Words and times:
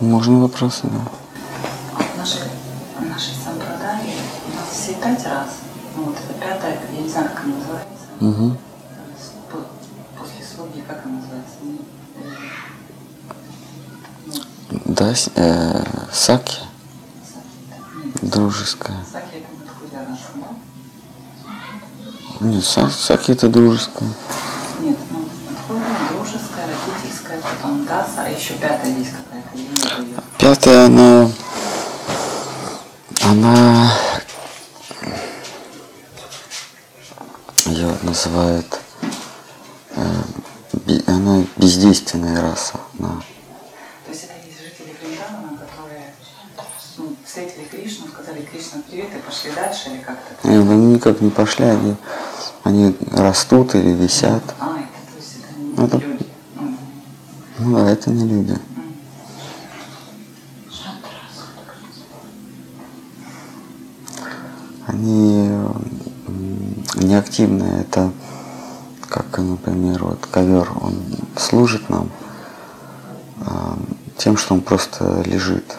Можно 0.00 0.40
вопросы, 0.40 0.82
да. 0.84 2.02
В 2.04 2.18
нашей, 2.18 2.40
в 2.98 3.02
нашей 3.06 3.34
сампрадании 3.44 4.16
у 4.52 4.56
нас 4.56 4.68
все 4.72 4.94
пять 4.94 5.24
раз. 5.24 5.48
Ну, 5.96 6.04
вот 6.04 6.16
это 6.16 6.34
пятая, 6.40 6.78
я 6.92 7.00
не 7.02 7.08
знаю, 7.08 7.28
как 7.34 7.44
она 7.44 7.54
называется. 7.56 7.88
Угу. 8.20 8.56
По- 9.50 10.18
После 10.20 10.44
слуги, 10.44 10.80
как 10.86 11.04
она 11.06 11.16
называется? 11.16 11.56
Э, 14.70 14.76
Да, 14.86 15.14
с- 15.14 15.30
э, 15.36 15.84
саки, 16.12 16.58
дружеская. 18.22 18.96
Саки 19.10 19.36
это 19.36 19.48
Мадхуря 19.60 20.00
раса, 20.08 20.32
да? 22.40 22.46
Нет, 22.46 22.64
са- 22.64 22.90
саки 22.90 23.32
это 23.32 23.48
дружеская. 23.48 24.08
Даса, 27.86 28.24
а 28.24 28.28
еще 28.28 28.54
пятая 28.54 28.90
есть 28.96 29.10
какая-то. 29.10 30.22
Пятая, 30.38 30.86
она, 30.86 31.30
она, 33.22 33.92
ее 37.66 37.94
называют, 38.02 38.80
э, 39.96 40.02
би- 40.86 41.04
она 41.06 41.44
бездейственная 41.56 42.40
раса. 42.42 42.80
Она, 42.98 43.20
То 44.06 44.10
есть 44.12 44.24
это 44.24 44.34
есть 44.46 44.58
жители 44.60 44.96
Вриндавана, 45.02 45.58
которые 45.58 46.14
ну, 46.98 47.16
встретили 47.24 47.64
Кришну, 47.64 48.06
сказали 48.08 48.42
Кришна 48.50 48.80
привет 48.88 49.08
и 49.14 49.18
пошли 49.18 49.50
дальше 49.52 49.90
или 49.90 49.98
как-то? 50.02 50.48
и 50.48 50.52
они 50.52 50.94
никак 50.94 51.20
не 51.20 51.30
пошли, 51.30 51.66
они, 51.66 51.96
они 52.64 52.96
растут 53.12 53.74
или 53.74 53.90
висят. 53.90 54.42
А, 54.60 54.76
это 54.78 55.12
то 55.12 55.16
есть 55.18 55.36
это 55.38 55.60
не 55.60 55.86
Это- 55.86 55.96
люди. 55.98 56.13
Ну, 57.64 57.76
да, 57.78 57.90
это 57.90 58.10
не 58.10 58.28
люди. 58.28 58.58
Они 64.86 65.48
м, 65.48 66.84
неактивные. 66.96 67.80
Это 67.80 68.12
как, 69.08 69.38
например, 69.38 70.04
вот 70.04 70.26
ковер, 70.26 70.70
он 70.78 70.94
служит 71.38 71.88
нам 71.88 72.10
а, 73.40 73.78
тем, 74.18 74.36
что 74.36 74.52
он 74.52 74.60
просто 74.60 75.22
лежит. 75.24 75.78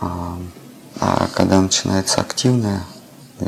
А, 0.00 0.36
а 1.00 1.28
когда 1.34 1.62
начинается 1.62 2.20
активное 2.20 2.82
э, 3.40 3.46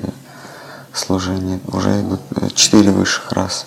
служение, 0.95 1.61
уже 1.67 2.01
идут 2.01 2.21
э, 2.37 2.49
четыре 2.55 2.93
высших 2.93 3.31
расы. 3.33 3.67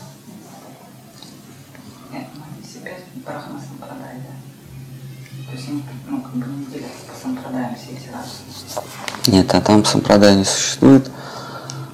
Нет, 9.31 9.53
а 9.53 9.61
там 9.61 9.85
сампрадай 9.85 10.35
не 10.37 10.43
существует. 10.43 11.09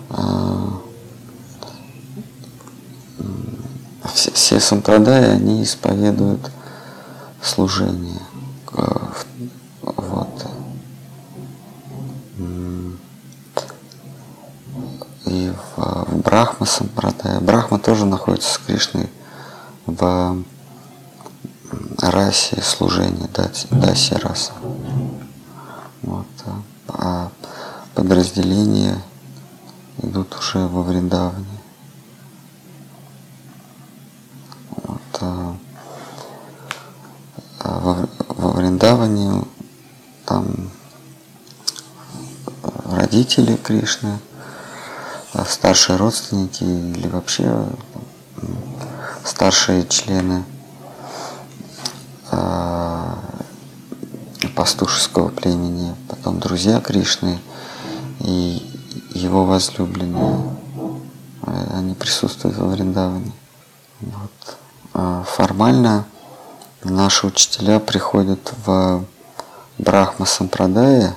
А, 0.10 0.80
Все, 4.14 4.32
все 4.32 4.60
сампрадаи, 4.62 5.26
они 5.26 5.62
исповедуют 5.64 6.50
служение. 7.44 8.22
Вот. 9.82 10.48
И 15.26 15.52
в, 15.76 15.82
в 15.82 16.18
Брахма 16.22 16.66
сампрадая. 16.66 17.42
Брахма 17.42 17.80
тоже 17.80 18.06
находится 18.06 18.54
с 18.54 18.58
Кришной 18.60 19.10
в 19.86 20.38
расе 22.02 22.62
служения, 22.62 23.28
даси, 23.34 23.68
даси 23.72 24.14
раса. 24.16 24.54
Вот. 26.04 26.26
а- 26.88 27.30
А 27.96 28.04
подразделения 28.16 28.98
идут 30.02 30.34
уже 30.38 30.60
во 30.68 30.84
Вриндаване. 30.84 31.60
Вот. 34.70 35.02
а- 35.20 35.58
а 37.60 37.80
во, 37.80 38.08
во 38.30 38.52
Вриндаване 38.52 39.44
там 40.26 40.72
родители 42.86 43.58
Кришны, 43.58 44.18
а 45.34 45.44
старшие 45.44 45.98
родственники 45.98 46.64
или 46.64 47.10
вообще 47.10 47.68
старшие 49.26 49.86
члены 49.90 50.46
а, 52.32 53.20
пастушеского 54.56 55.28
племени, 55.28 55.94
потом 56.08 56.40
друзья 56.40 56.80
Кришны 56.80 57.42
и 58.26 58.62
его 59.14 59.46
возлюбленные. 59.46 60.58
Э, 61.44 61.78
Они 61.78 61.94
присутствуют 61.94 62.58
во 62.58 62.68
Вриндаване. 62.68 63.32
Вот. 64.02 64.58
А 64.94 65.24
Формально 65.24 66.06
наши 66.84 67.28
учителя 67.28 67.80
приходят 67.80 68.54
в 68.66 69.06
Брахма 69.78 70.26
Сампрадая, 70.26 71.16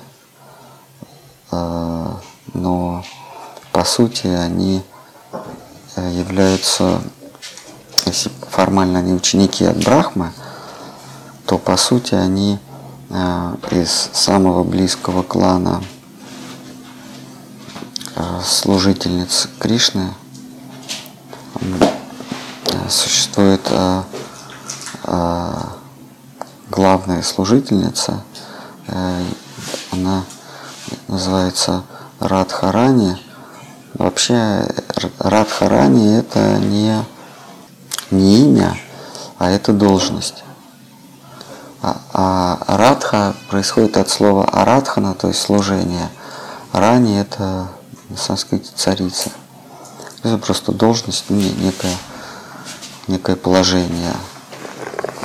а, 1.51 2.19
но 2.53 3.03
по 3.71 3.83
сути 3.85 4.27
они 4.27 4.83
э, 5.95 6.11
являются, 6.11 7.01
если 8.05 8.29
формально 8.49 8.99
они 8.99 9.13
ученики 9.13 9.63
от 9.65 9.77
Брахмы, 9.77 10.31
то 11.45 11.57
по 11.57 11.77
сути 11.77 12.15
они 12.15 12.59
э, 13.09 13.55
из 13.71 14.09
самого 14.11 14.63
близкого 14.63 15.23
клана 15.23 15.81
служительниц 18.43 19.49
Кришны 19.59 20.13
э, 21.55 22.89
существует 22.89 23.61
э, 23.69 24.03
э, 25.05 25.53
главная 26.69 27.21
служительница, 27.21 28.23
она 29.91 30.23
называется 31.07 31.83
Радхарани. 32.19 33.17
Вообще 33.95 34.67
Радхарани 35.19 36.15
это 36.15 36.57
не, 36.59 37.03
не 38.11 38.41
имя, 38.41 38.77
а 39.37 39.49
это 39.49 39.73
должность. 39.73 40.43
А, 41.81 41.97
а 42.13 42.77
радха 42.77 43.35
происходит 43.49 43.97
от 43.97 44.09
слова 44.09 44.45
арадхана, 44.45 45.13
то 45.13 45.29
есть 45.29 45.41
служение. 45.41 46.09
Рани 46.73 47.19
это 47.19 47.69
на 48.09 48.17
санскрите 48.17 48.71
царица. 48.75 49.29
Это 50.23 50.37
просто 50.37 50.71
должность, 50.71 51.25
ну, 51.29 51.37
не- 51.37 51.51
некое, 51.51 51.95
некое 53.07 53.35
положение. 53.35 54.13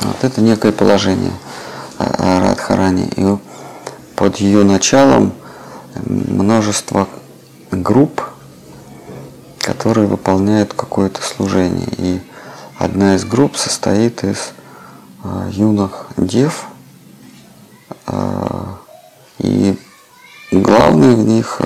Вот 0.02 0.22
это 0.22 0.40
некое 0.40 0.72
положение 0.72 1.32
а, 1.98 2.14
а, 2.18 2.40
Радхарани. 2.40 3.08
И 3.16 3.38
под 4.16 4.36
ее 4.36 4.64
началом 4.64 5.32
множество 6.04 7.08
групп, 7.70 8.22
которые 9.58 10.06
выполняют 10.06 10.74
какое-то 10.74 11.22
служение. 11.22 11.88
И 11.96 12.20
одна 12.78 13.16
из 13.16 13.24
групп 13.24 13.56
состоит 13.56 14.22
из 14.22 14.52
а, 15.22 15.48
юных 15.50 16.06
дев, 16.16 16.66
и 19.38 19.78
главный 20.52 21.14
в 21.14 21.26
них 21.26 21.60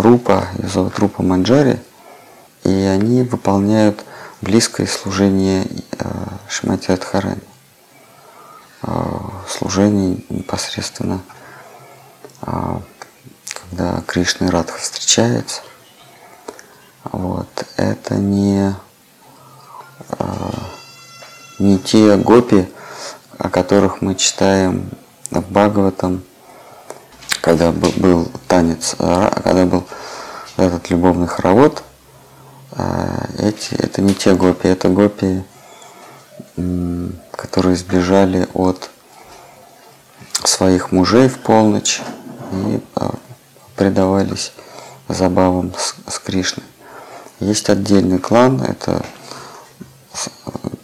Рупа, 0.00 0.48
ее 0.56 0.68
зовут 0.68 0.98
Рупа 0.98 1.22
Манджари, 1.22 1.78
и 2.64 2.70
они 2.70 3.22
выполняют 3.22 4.04
близкое 4.40 4.86
служение 4.86 5.66
а, 5.98 6.38
Шимати 6.48 6.90
Адхарани. 6.90 7.42
А, 8.82 9.30
Служение 9.46 10.24
непосредственно, 10.30 11.20
а, 12.40 12.80
когда 13.68 14.02
Кришна 14.06 14.46
и 14.46 14.50
Радха 14.50 14.78
встречаются. 14.78 15.60
Вот. 17.04 17.48
Это 17.76 18.14
не 18.14 18.74
не 21.58 21.78
те 21.78 22.16
гопи, 22.16 22.66
о 23.36 23.50
которых 23.50 24.00
мы 24.00 24.14
читаем 24.14 24.88
в 25.30 25.40
Бхагаватам, 25.40 26.22
когда 27.40 27.72
был 27.72 28.30
танец, 28.48 28.94
а, 28.98 29.30
когда 29.42 29.64
был 29.64 29.84
этот 30.56 30.90
любовный 30.90 31.26
хоровод, 31.26 31.82
а, 32.72 33.26
эти, 33.38 33.74
это 33.74 34.02
не 34.02 34.14
те 34.14 34.34
гопи, 34.34 34.68
это 34.68 34.88
гопи, 34.88 35.42
которые 37.32 37.76
сбежали 37.76 38.48
от 38.54 38.90
своих 40.44 40.92
мужей 40.92 41.28
в 41.28 41.38
полночь 41.38 42.00
и 42.52 42.80
а, 42.96 43.14
предавались 43.76 44.52
забавам 45.08 45.72
с, 45.76 45.94
с 46.12 46.18
Кришной. 46.18 46.64
Есть 47.40 47.70
отдельный 47.70 48.18
клан, 48.18 48.62
это 48.62 49.02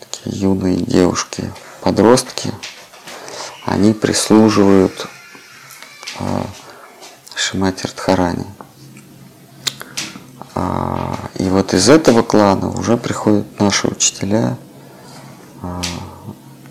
такие 0.01 0.39
юные 0.39 0.77
девушки, 0.77 1.53
подростки, 1.83 2.51
они 3.67 3.93
прислуживают 3.93 5.09
Шимати 7.47 7.87
Радхарани. 7.87 8.45
А, 10.57 11.17
и 11.39 11.45
вот 11.45 11.75
из 11.75 11.89
этого 11.89 12.23
клана 12.23 12.71
уже 12.71 12.97
приходят 12.97 13.61
наши 13.61 13.87
учителя, 13.87 14.57
а, 15.63 15.81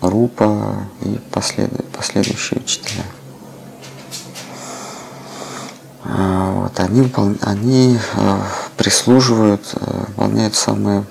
Рупа 0.02 0.86
и 1.00 1.18
последующие 1.32 2.60
учителя. 2.60 3.04
А, 6.04 6.52
вот, 6.52 6.78
они, 6.78 7.10
они 7.40 7.98
прислуживают, 8.76 9.72
выполняют 9.80 10.56
самые 10.56 11.04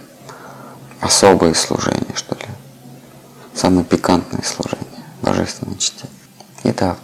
особые 1.02 1.56
служения, 1.56 2.14
что 2.14 2.36
ли, 2.36 2.46
самые 3.56 3.84
пикантные 3.84 4.44
служения 4.44 5.06
божественной 5.24 5.80
чте. 5.80 6.06
Итак, 6.66 7.00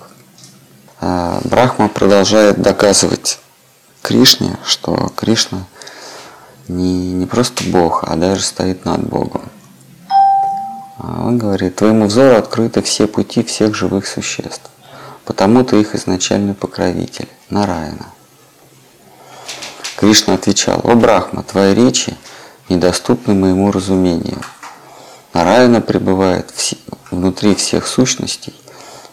Брахма 1.01 1.89
продолжает 1.89 2.61
доказывать 2.61 3.39
Кришне, 4.01 4.57
что 4.63 5.11
Кришна 5.15 5.65
не, 6.67 7.13
не 7.13 7.25
просто 7.25 7.63
Бог, 7.65 8.03
а 8.03 8.15
даже 8.15 8.43
стоит 8.43 8.85
над 8.85 9.01
Богом. 9.01 9.41
А 10.97 11.23
он 11.25 11.39
говорит, 11.39 11.77
твоему 11.77 12.05
взору 12.05 12.35
открыты 12.35 12.83
все 12.83 13.07
пути 13.07 13.43
всех 13.43 13.73
живых 13.73 14.05
существ, 14.05 14.69
потому 15.25 15.63
ты 15.63 15.81
их 15.81 15.95
изначальный 15.95 16.53
покровитель, 16.53 17.27
Нараяна. 17.49 18.05
Кришна 19.97 20.35
отвечал, 20.35 20.81
«О 20.83 20.95
Брахма, 20.95 21.43
твои 21.43 21.73
речи 21.73 22.15
недоступны 22.69 23.33
моему 23.33 23.71
разумению. 23.71 24.41
Нараяна 25.33 25.81
пребывает 25.81 26.53
внутри 27.09 27.55
всех 27.55 27.87
сущностей 27.87 28.53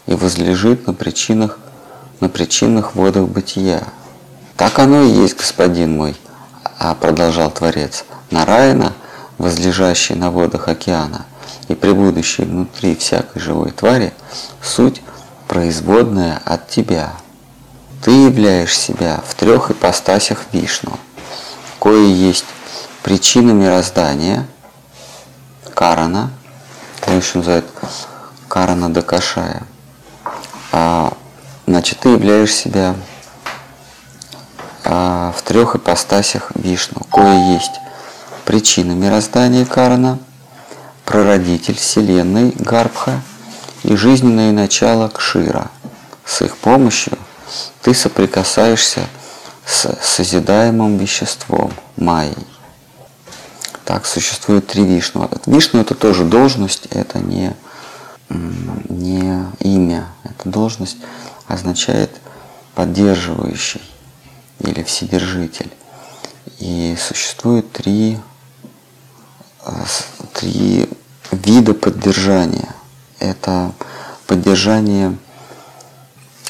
и 0.05 0.13
возлежит 0.13 0.87
на 0.87 0.93
причинах, 0.93 1.59
на 2.19 2.29
причинных 2.29 2.95
водах 2.95 3.27
бытия. 3.27 3.83
Так 4.57 4.79
оно 4.79 5.03
и 5.03 5.09
есть, 5.09 5.37
господин 5.37 5.97
мой, 5.97 6.15
а 6.77 6.95
продолжал 6.95 7.51
Творец, 7.51 8.05
Нараяна, 8.31 8.93
возлежащий 9.37 10.15
на 10.15 10.31
водах 10.31 10.67
океана 10.67 11.25
и 11.67 11.75
пребудущий 11.75 12.43
внутри 12.43 12.95
всякой 12.95 13.39
живой 13.39 13.71
твари, 13.71 14.13
суть 14.61 15.01
производная 15.47 16.41
от 16.45 16.67
тебя. 16.67 17.13
Ты 18.03 18.11
являешь 18.11 18.77
себя 18.77 19.21
в 19.27 19.33
трех 19.35 19.71
ипостасях 19.71 20.45
Вишну, 20.51 20.97
кое 21.79 22.07
есть 22.07 22.45
причина 23.03 23.51
мироздания, 23.51 24.45
Карана, 25.73 26.31
это 27.01 27.13
еще 27.13 27.37
называют 27.37 27.65
Карана 28.47 28.93
Дакашая. 28.93 29.63
А, 30.71 31.13
значит, 31.69 31.99
ты 31.99 32.09
являешь 32.09 32.53
себя 32.53 32.95
а, 34.83 35.31
в 35.37 35.41
трех 35.43 35.75
ипостасях 35.75 36.51
Вишну, 36.55 37.01
кое 37.11 37.53
есть 37.53 37.79
причина 38.43 38.93
мироздания 38.93 39.65
Карана, 39.65 40.17
прародитель 41.05 41.75
Вселенной 41.75 42.55
Гарбха 42.57 43.21
и 43.83 43.95
жизненное 43.95 44.51
начало 44.51 45.09
Кшира. 45.09 45.69
С 46.25 46.41
их 46.41 46.57
помощью 46.57 47.17
ты 47.83 47.93
соприкасаешься 47.93 49.01
с 49.63 49.95
созидаемым 50.01 50.97
веществом 50.97 51.71
Майей. 51.97 52.47
Так, 53.85 54.07
существует 54.07 54.65
три 54.65 54.83
Вишну. 54.83 55.29
Вишну 55.45 55.81
это 55.81 55.93
тоже 55.93 56.23
должность, 56.23 56.87
это 56.87 57.19
не, 57.19 57.55
не 58.29 59.45
имя. 59.59 60.07
Эта 60.23 60.49
должность 60.49 60.97
означает 61.49 62.11
поддерживающий 62.75 63.81
или 64.59 64.83
Вседержитель. 64.83 65.71
И 66.59 66.95
существует 66.97 67.71
три, 67.73 68.19
э, 69.65 69.71
три 70.33 70.87
вида 71.31 71.73
поддержания. 71.73 72.73
Это 73.19 73.73
поддержание 74.27 75.17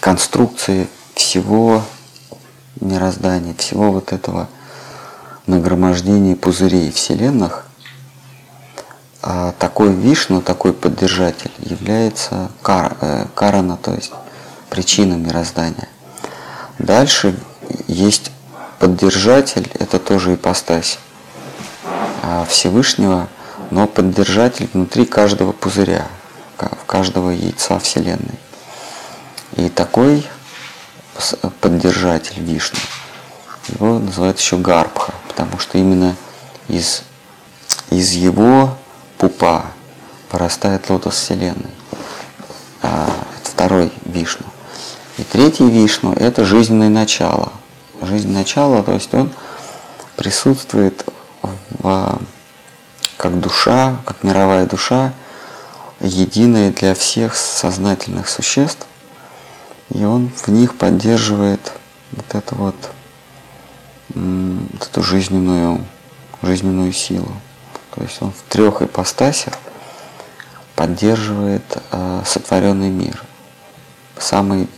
конструкции 0.01 0.87
всего 1.15 1.81
мироздания, 2.81 3.53
всего 3.55 3.91
вот 3.91 4.11
этого 4.11 4.49
нагромождения 5.47 6.35
пузырей 6.35 6.91
вселенных. 6.91 7.65
А 9.21 9.53
такой 9.59 9.93
вишну, 9.93 10.41
такой 10.41 10.73
поддержатель 10.73 11.51
является 11.59 12.51
кар, 12.61 12.97
э, 13.01 13.25
карана, 13.33 13.77
то 13.77 13.93
есть 13.93 14.11
причина 14.69 15.15
мироздания. 15.15 15.89
Дальше 16.77 17.37
есть 17.87 18.31
поддержатель, 18.79 19.69
это 19.79 19.99
тоже 19.99 20.35
ипостась 20.35 20.99
а, 22.23 22.45
Всевышнего, 22.45 23.27
но 23.71 23.87
поддержатель 23.87 24.69
внутри 24.73 25.05
каждого 25.05 25.51
пузыря, 25.51 26.07
в 26.57 26.85
каждого 26.85 27.29
яйца 27.29 27.79
Вселенной. 27.79 28.39
И 29.55 29.69
такой 29.69 30.25
поддержатель 31.59 32.41
Вишну, 32.41 32.79
его 33.67 33.99
называют 33.99 34.39
еще 34.39 34.57
Гарбха, 34.57 35.13
потому 35.27 35.59
что 35.59 35.77
именно 35.77 36.15
из, 36.67 37.03
из 37.89 38.11
его 38.11 38.77
пупа 39.17 39.65
порастает 40.29 40.89
лотос 40.89 41.15
Вселенной. 41.15 41.73
А, 42.81 43.09
это 43.39 43.51
второй 43.51 43.91
Вишну. 44.05 44.45
И 45.19 45.23
третий 45.23 45.69
Вишну– 45.69 46.13
это 46.19 46.45
жизненное 46.45 46.89
начало– 46.89 47.51
жизнь 48.01 48.31
начала, 48.31 48.83
то 48.83 48.93
есть 48.93 49.13
он 49.13 49.31
присутствует 50.15 51.05
в, 51.79 52.19
как 53.17 53.39
душа, 53.39 53.97
как 54.05 54.23
мировая 54.23 54.65
душа, 54.65 55.13
единая 55.99 56.71
для 56.71 56.95
всех 56.95 57.35
сознательных 57.35 58.29
существ, 58.29 58.85
и 59.93 60.03
он 60.03 60.31
в 60.35 60.47
них 60.49 60.75
поддерживает 60.75 61.73
вот 62.11 62.35
эту 62.35 62.55
вот, 62.55 62.75
вот 64.09 64.87
эту 64.87 65.03
жизненную, 65.03 65.83
жизненную 66.41 66.93
силу. 66.93 67.31
То 67.95 68.03
есть 68.03 68.21
он 68.21 68.31
в 68.31 68.41
трех 68.49 68.81
ипостасях 68.81 69.55
поддерживает 70.75 71.63
э, 71.91 72.21
сотворенный 72.25 72.89
мир. 72.89 73.21
Самый 74.17 74.69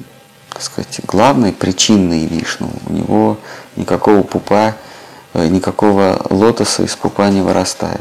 так 0.61 0.71
сказать, 0.71 1.01
главный 1.07 1.53
причинный 1.53 2.27
вишну. 2.27 2.69
У 2.85 2.93
него 2.93 3.37
никакого 3.75 4.21
пупа, 4.21 4.75
э, 5.33 5.47
никакого 5.47 6.23
лотоса 6.29 6.83
из 6.83 6.95
пупа 6.95 7.29
не 7.29 7.41
вырастает. 7.41 7.99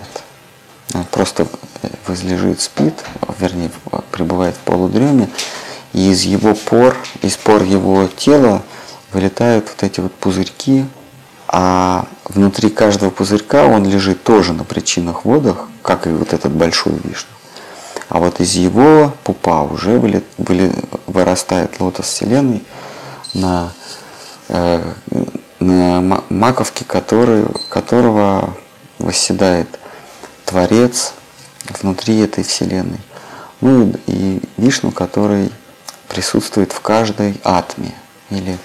Он 0.92 1.04
просто 1.04 1.46
э, 1.82 1.88
возлежит, 2.06 2.60
спит, 2.60 2.94
вернее, 3.38 3.70
пребывает 4.10 4.56
в 4.56 4.58
полудреме, 4.58 5.30
и 5.94 6.10
из 6.10 6.24
его 6.24 6.54
пор, 6.54 6.94
из 7.22 7.38
пор 7.38 7.62
его 7.62 8.06
тела 8.08 8.62
вылетают 9.14 9.66
вот 9.68 9.82
эти 9.82 10.00
вот 10.00 10.12
пузырьки, 10.12 10.84
а 11.48 12.06
внутри 12.24 12.68
каждого 12.68 13.08
пузырька 13.08 13.64
он 13.64 13.86
лежит 13.86 14.22
тоже 14.22 14.52
на 14.52 14.64
причинных 14.64 15.24
водах, 15.24 15.66
как 15.80 16.06
и 16.06 16.10
вот 16.10 16.34
этот 16.34 16.52
большой 16.52 16.92
вишну. 17.04 17.39
А 18.10 18.18
вот 18.18 18.40
из 18.40 18.54
его 18.54 19.14
пупа 19.22 19.62
уже 19.62 20.00
были, 20.00 20.24
были, 20.36 20.72
вырастает 21.06 21.78
лотос 21.78 22.06
Вселенной 22.06 22.60
на, 23.34 23.72
э, 24.48 24.82
на 25.60 26.22
маковке, 26.28 26.84
который, 26.84 27.46
которого 27.68 28.52
восседает 28.98 29.68
Творец 30.44 31.12
внутри 31.80 32.18
этой 32.18 32.42
Вселенной. 32.42 32.98
Ну 33.60 33.94
и, 34.08 34.42
Вишну, 34.56 34.90
который 34.90 35.52
присутствует 36.08 36.72
в 36.72 36.80
каждой 36.80 37.40
атме. 37.44 37.94
Или 38.30 38.58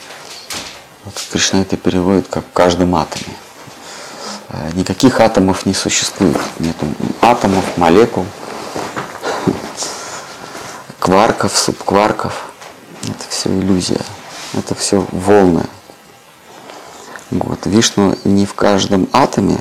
вот 1.04 1.14
Кришна 1.32 1.62
это 1.62 1.78
переводит 1.78 2.28
как 2.30 2.46
в 2.46 2.52
каждом 2.52 2.96
атоме. 2.96 3.36
Э, 4.50 4.72
никаких 4.74 5.20
атомов 5.20 5.68
не 5.68 5.76
существует. 5.76 6.42
Нет 6.58 6.76
атомов, 7.22 7.78
молекул 7.78 8.26
кварков, 11.06 11.56
субкварков. 11.56 12.52
Это 13.04 13.30
все 13.30 13.52
иллюзия. 13.52 14.02
Это 14.56 14.74
все 14.74 15.06
волны. 15.12 15.64
Вот. 17.30 17.68
Вишну 17.68 18.18
не 18.24 18.48
в 18.48 18.56
каждом 18.56 19.08
атоме, 19.14 19.60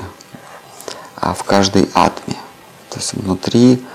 а 1.15 1.35
в 1.35 1.43
каждой 1.43 1.87
атме. 1.93 2.33
То 2.89 2.97
есть 2.97 3.13
внутри 3.13 3.85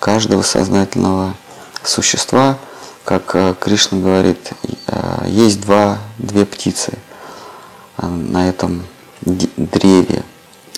каждого 0.00 0.42
сознательного 0.42 1.34
существа, 1.82 2.58
как 3.06 3.34
э, 3.36 3.54
Кришна 3.58 3.98
говорит, 3.98 4.50
э, 4.88 5.24
есть 5.28 5.62
два, 5.62 5.96
две 6.18 6.44
птицы 6.44 6.92
э, 7.96 8.06
на 8.06 8.50
этом 8.50 8.84
древе, 9.22 10.24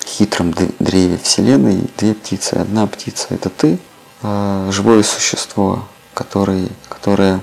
хитром 0.07 0.55
древе 0.79 1.19
Вселенной, 1.19 1.91
две 1.99 2.15
птицы. 2.15 2.55
Одна 2.55 2.87
птица– 2.87 3.27
это 3.31 3.51
ты, 3.51 3.81
э, 4.23 4.69
живое 4.71 5.03
существо, 5.03 5.83
который, 6.15 6.71
которое 6.89 7.43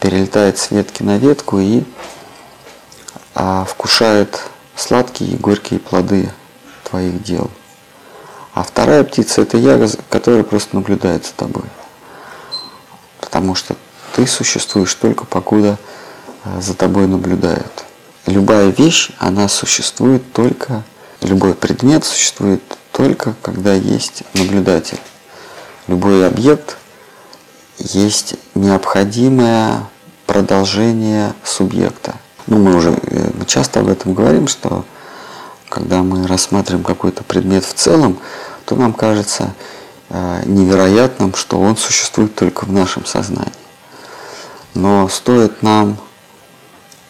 перелетает 0.00 0.58
с 0.58 0.70
ветки 0.70 1.02
на 1.02 1.18
ветку 1.18 1.58
и 1.58 1.82
а, 3.34 3.64
вкушает 3.64 4.40
сладкие 4.76 5.32
и 5.32 5.36
горькие 5.36 5.80
плоды 5.80 6.30
твоих 6.84 7.22
дел. 7.22 7.50
А 8.54 8.62
вторая 8.62 9.02
птица– 9.02 9.40
это 9.42 9.56
я, 9.56 9.88
которая 10.08 10.44
просто 10.44 10.76
наблюдает 10.76 11.26
за 11.26 11.32
тобой. 11.32 11.64
Потому 13.20 13.56
что 13.56 13.74
ты 14.14 14.26
существуешь 14.28 14.94
только 14.94 15.24
покуда 15.24 15.76
э, 16.44 16.60
за 16.60 16.74
тобой 16.74 17.08
наблюдают. 17.08 17.84
Любая 18.26 18.68
вещь, 18.68 19.10
она 19.18 19.48
существует 19.48 20.32
только, 20.32 20.84
любой 21.20 21.54
предмет 21.54 22.04
существует 22.04 22.62
только, 22.92 23.34
когда 23.42 23.74
есть 23.74 24.22
наблюдатель. 24.34 25.00
Любой 25.88 26.26
объект 26.26 26.78
есть 27.78 28.34
необходимое 28.54 29.88
продолжение 30.26 31.34
субъекта. 31.44 32.14
Ну, 32.46 32.58
мы 32.58 32.76
уже 32.76 32.98
э, 33.02 33.30
часто 33.46 33.80
об 33.80 33.88
этом 33.88 34.14
говорим, 34.14 34.48
что 34.48 34.84
когда 35.68 36.02
мы 36.02 36.26
рассматриваем 36.26 36.84
какой-то 36.84 37.24
предмет 37.24 37.64
в 37.64 37.74
целом, 37.74 38.18
то 38.64 38.76
нам 38.76 38.92
кажется 38.92 39.54
э, 40.10 40.42
невероятным, 40.44 41.34
что 41.34 41.60
он 41.60 41.76
существует 41.76 42.34
только 42.34 42.64
в 42.64 42.72
нашем 42.72 43.06
сознании. 43.06 43.52
Но 44.74 45.08
стоит 45.08 45.62
нам 45.62 45.96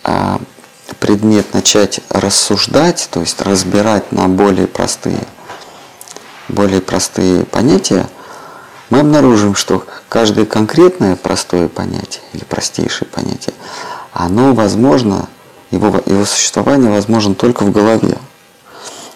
э, 0.05 0.39
предмет 1.01 1.53
начать 1.53 2.01
рассуждать, 2.11 3.09
то 3.11 3.21
есть 3.21 3.41
разбирать 3.41 4.13
на 4.13 4.29
более 4.29 4.67
простые, 4.67 5.27
более 6.49 6.81
простые 6.81 7.45
понятия, 7.45 8.07
мы 8.95 9.01
обнаружим, 9.01 9.57
что 9.57 9.85
каждое 10.09 10.47
конкретное 10.47 11.17
простое 11.17 11.67
понятие 11.67 12.23
или 12.33 12.45
простейшее 12.45 13.09
понятие, 13.09 13.53
оно 14.13 14.55
возможно, 14.55 15.29
его, 15.73 16.01
его 16.07 16.25
существование 16.25 16.93
возможно 16.93 17.35
только 17.35 17.65
в 17.65 17.73
голове. 17.73 18.17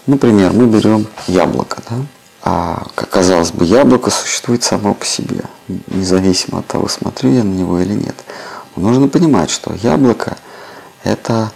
Например, 0.09 0.53
мы 0.53 0.67
берем 0.67 1.07
яблоко. 1.29 1.81
Да? 1.89 1.97
А, 2.43 2.87
как 2.97 3.09
казалось 3.11 3.53
бы, 3.53 3.65
яблоко 3.65 4.11
существует 4.11 4.65
само 4.65 4.95
по 4.95 5.07
себе, 5.07 5.45
независимо 5.69 6.59
от 6.59 6.67
того, 6.67 6.89
смотрю 6.89 7.31
я 7.31 7.45
на 7.45 7.55
него 7.55 7.79
или 7.79 7.93
нет. 7.93 8.17
Но 8.75 8.89
нужно 8.89 9.07
понимать, 9.07 9.49
что 9.49 9.73
яблоко 9.75 10.37
это, 11.05 11.53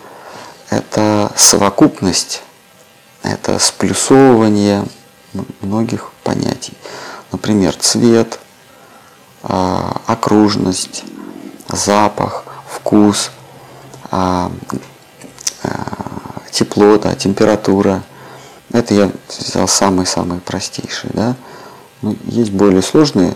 это 0.71 1.33
совокупность, 1.35 2.45
это 3.25 3.59
сплюсовывание 3.59 4.85
многих 5.61 6.12
понятий. 6.23 6.75
Например, 7.33 7.75
цвет, 7.75 8.39
а, 9.43 10.01
окружность, 10.07 11.05
запах, 11.69 12.45
вкус, 12.69 13.31
а, 14.11 14.53
тепло, 16.53 16.99
да, 16.99 17.15
температура– 17.15 18.03
это 18.73 18.95
я 18.95 19.11
взял 19.29 19.69
самые-самые 19.69 20.41
простейшие. 20.41 21.11
Да? 21.12 21.37
Ну, 22.01 22.17
есть 22.25 22.53
более 22.53 22.83
сложные. 22.83 23.35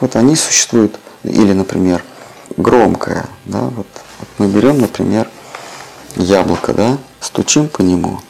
Вот 0.00 0.14
они 0.16 0.36
существуют. 0.36 0.98
Или, 1.24 1.52
например, 1.52 2.04
громкое. 2.56 3.26
Да? 3.46 3.62
Вот, 3.62 3.86
вот 4.20 4.28
мы 4.38 4.46
берем, 4.46 4.78
например, 4.80 5.28
яблоко, 6.14 6.72
да? 6.72 6.98
стучим 7.20 7.68
по 7.68 7.82
нему, 7.82 8.20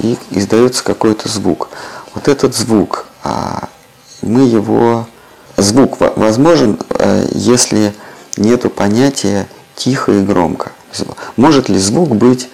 и 0.00 0.18
издается 0.30 0.82
какой-то 0.82 1.28
звук. 1.28 1.68
Вот 2.14 2.26
этот 2.26 2.56
звук, 2.56 3.06
а, 3.22 3.68
мы 4.22 4.42
его... 4.42 5.06
Звук 5.56 5.98
возможен, 6.16 6.78
э, 6.98 7.26
если 7.32 7.92
нету 8.38 8.70
понятия 8.70 9.46
тихо 9.76 10.12
и 10.12 10.22
громко. 10.22 10.72
Может 11.36 11.68
ли 11.68 11.78
звук 11.78 12.16
быть 12.16 12.48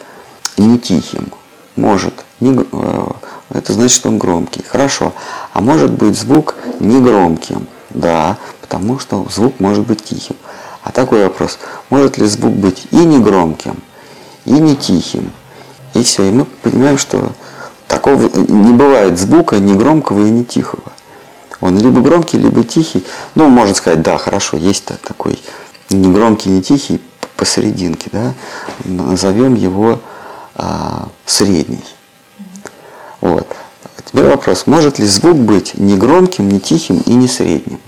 не 0.57 0.79
тихим? 0.79 1.29
Может. 1.77 2.25
Не, 2.41 2.67
э, 2.73 3.07
это 3.51 3.73
значит, 3.75 3.97
что 3.97 4.09
он 4.09 4.19
громкий. 4.19 4.65
Хорошо. 4.67 5.13
А 5.53 5.61
может 5.61 5.93
быть 5.93 6.19
звук 6.19 6.57
не 6.81 7.01
громким? 7.01 7.69
Да, 7.91 8.39
потому 8.61 8.99
что 8.99 9.25
звук 9.31 9.61
может 9.61 9.87
быть 9.87 10.05
тихим. 10.05 10.37
А 10.83 10.91
такой 10.91 11.23
вопрос, 11.25 11.59
может 11.91 12.19
ли 12.19 12.27
звук 12.27 12.53
быть 12.53 12.87
и 12.91 12.97
не 12.97 13.19
громким, 13.19 13.77
и 14.45 14.53
не 14.53 14.77
тихим? 14.77 15.33
И 15.95 16.03
все, 16.03 16.29
и 16.29 16.31
мы 16.31 16.45
понимаем, 16.45 16.99
что 16.99 17.33
такого 17.89 18.23
не 18.37 18.73
бывает 18.73 19.19
звука 19.19 19.59
ни 19.59 19.75
громкого 19.75 20.27
и 20.27 20.31
не 20.31 20.45
тихого. 20.45 20.93
Он 21.61 21.79
либо 21.79 22.01
громкий, 22.01 22.39
либо 22.39 22.65
тихий. 22.65 23.05
Ну, 23.35 23.49
можно 23.49 23.75
сказать, 23.75 24.03
да, 24.03 24.19
хорошо, 24.19 24.57
есть 24.57 24.85
такой 24.85 25.41
не 25.91 26.13
громкий, 26.13 26.51
не 26.51 26.63
тихий 26.63 27.01
посерединке, 27.37 28.09
да, 28.13 28.35
назовем 28.85 29.55
его 29.55 30.01
а, 30.55 31.09
средний. 31.25 31.85
Вот. 33.21 33.47
Теперь 34.05 34.27
вопрос, 34.27 34.67
может 34.67 34.99
ли 34.99 35.07
звук 35.07 35.37
быть 35.37 35.75
не 35.75 35.97
громким, 35.97 36.49
не 36.49 36.61
тихим 36.61 37.01
и 37.01 37.13
не 37.13 37.29
средним? 37.29 37.81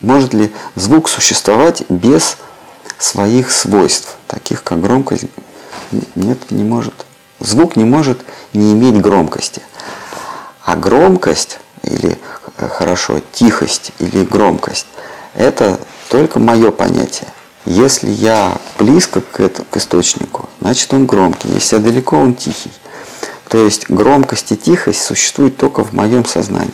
Может 0.00 0.34
ли 0.34 0.52
звук 0.74 1.08
существовать 1.08 1.84
без 1.88 2.36
своих 2.98 3.50
свойств, 3.50 4.16
таких 4.26 4.62
как 4.62 4.80
громкость? 4.80 5.26
Нет, 6.14 6.50
не 6.50 6.64
может. 6.64 6.94
Звук 7.40 7.76
не 7.76 7.84
может 7.84 8.20
не 8.52 8.72
иметь 8.72 9.00
громкости. 9.00 9.62
А 10.64 10.76
громкость, 10.76 11.58
или 11.82 12.18
хорошо, 12.56 13.20
тихость 13.32 13.92
или 13.98 14.24
громкость, 14.24 14.86
это 15.34 15.78
только 16.08 16.38
мое 16.38 16.70
понятие. 16.70 17.28
Если 17.66 18.10
я 18.10 18.58
близко 18.78 19.20
к, 19.20 19.40
этому, 19.40 19.66
к 19.70 19.76
источнику, 19.76 20.48
значит 20.60 20.92
он 20.92 21.06
громкий. 21.06 21.48
Если 21.48 21.76
я 21.76 21.82
далеко, 21.82 22.18
он 22.18 22.34
тихий. 22.34 22.72
То 23.48 23.64
есть 23.64 23.88
громкость 23.88 24.52
и 24.52 24.56
тихость 24.56 25.02
существуют 25.02 25.56
только 25.56 25.82
в 25.82 25.92
моем 25.92 26.24
сознании. 26.24 26.72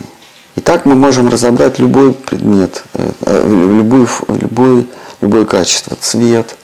И 0.55 0.61
так 0.61 0.85
мы 0.85 0.95
можем 0.95 1.29
разобрать 1.29 1.79
любой 1.79 2.13
предмет, 2.13 2.83
э, 2.93 3.11
э, 3.25 3.47
любой, 3.49 4.07
любой, 4.27 4.87
любое 5.21 5.45
качество, 5.45 5.95
цвет. 5.99 6.55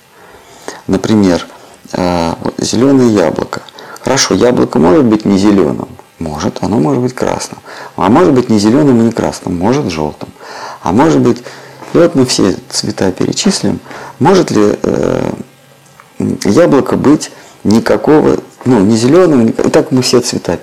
Например, 0.87 1.45
э, 1.93 2.33
зеленое 2.57 3.13
яблоко. 3.13 3.61
Хорошо, 4.01 4.33
яблоко 4.33 4.77
может 4.79 5.05
быть 5.05 5.23
не 5.23 5.37
зеленым, 5.37 5.87
может, 6.19 6.59
оно 6.61 6.79
может 6.79 7.01
быть 7.01 7.13
красным. 7.13 7.59
А 7.95 8.09
может 8.09 8.33
быть 8.33 8.49
не 8.49 8.59
зеленым 8.59 9.01
и 9.01 9.05
не 9.05 9.11
красным, 9.11 9.57
может 9.57 9.89
желтым. 9.89 10.29
А 10.81 10.91
может 10.91 11.19
быть, 11.19 11.43
и 11.93 11.97
вот 11.97 12.15
мы 12.15 12.25
все 12.25 12.55
цвета 12.69 13.11
перечислим, 13.11 13.79
может 14.19 14.51
ли 14.51 14.77
э, 14.81 15.31
яблоко 16.45 16.95
быть 16.95 17.31
никакого 17.63 18.37
ну, 18.65 18.79
не 18.79 18.97
зеленым, 18.97 19.47
и 19.47 19.69
так 19.69 19.91
мы 19.91 20.01
все 20.01 20.19
цвета 20.19 20.59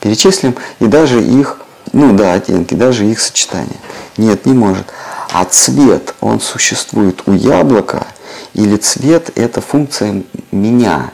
перечислим, 0.00 0.56
и 0.80 0.86
даже 0.86 1.22
их, 1.22 1.58
ну 1.92 2.16
да, 2.16 2.34
оттенки, 2.34 2.74
даже 2.74 3.06
их 3.06 3.20
сочетание. 3.20 3.76
Нет, 4.16 4.46
не 4.46 4.52
может. 4.52 4.86
А 5.32 5.44
цвет, 5.44 6.14
он 6.20 6.40
существует 6.40 7.22
у 7.26 7.32
яблока, 7.32 8.06
или 8.54 8.76
цвет– 8.76 9.30
это 9.34 9.60
функция 9.60 10.22
меня, 10.50 11.10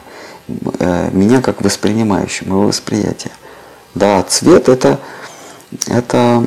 э, 0.47 1.09
меня 1.11 1.41
как 1.41 1.61
воспринимающего, 1.61 2.49
моего 2.49 2.67
восприятия. 2.67 3.31
Да, 3.99 4.23
цвет– 4.23 4.69
это, 4.75 4.99
это 5.87 6.43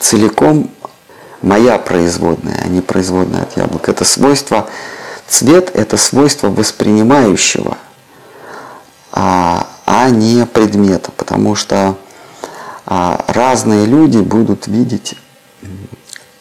целиком 0.00 0.70
моя 1.40 1.78
производная, 1.78 2.60
а 2.64 2.68
не 2.68 2.80
производная 2.80 3.42
от 3.42 3.56
яблока. 3.56 3.90
Это 3.90 4.04
свойство, 4.04 4.68
цвет– 5.26 5.70
это 5.74 5.96
свойство 5.96 6.48
воспринимающего– 6.48 7.76
а, 9.12 9.66
а 9.84 10.08
не 10.08 10.46
предмета, 10.46 11.12
потому 11.12 11.54
что 11.54 11.96
а, 12.86 13.24
разные 13.28 13.84
люди 13.84 14.18
будут 14.18 14.66
видеть 14.66 15.14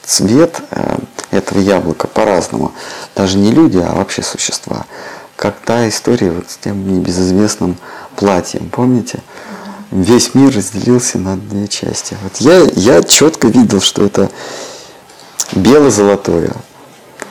цвет 0.04 0.62
э, 0.72 0.98
этого 1.30 1.60
яблока 1.60 2.08
по-разному. 2.08 2.74
Даже 3.16 3.38
не 3.38 3.52
люди, 3.52 3.78
а 3.78 3.94
вообще 3.94 4.24
существа. 4.24 4.86
Как 5.36 5.56
та 5.60 5.88
история 5.88 6.32
вот 6.32 6.50
с 6.50 6.58
тем 6.58 6.92
небезызвестным 6.92 7.78
платьем, 8.16 8.70
помните? 8.70 9.20
Весь 9.92 10.34
мир 10.34 10.56
разделился 10.56 11.18
на 11.18 11.36
две 11.36 11.68
части. 11.68 12.18
Вот 12.24 12.38
я, 12.38 12.62
я 12.76 13.04
четко 13.04 13.48
видел, 13.48 13.82
что 13.82 14.06
это 14.06 14.32
бело-золотое, 15.54 16.54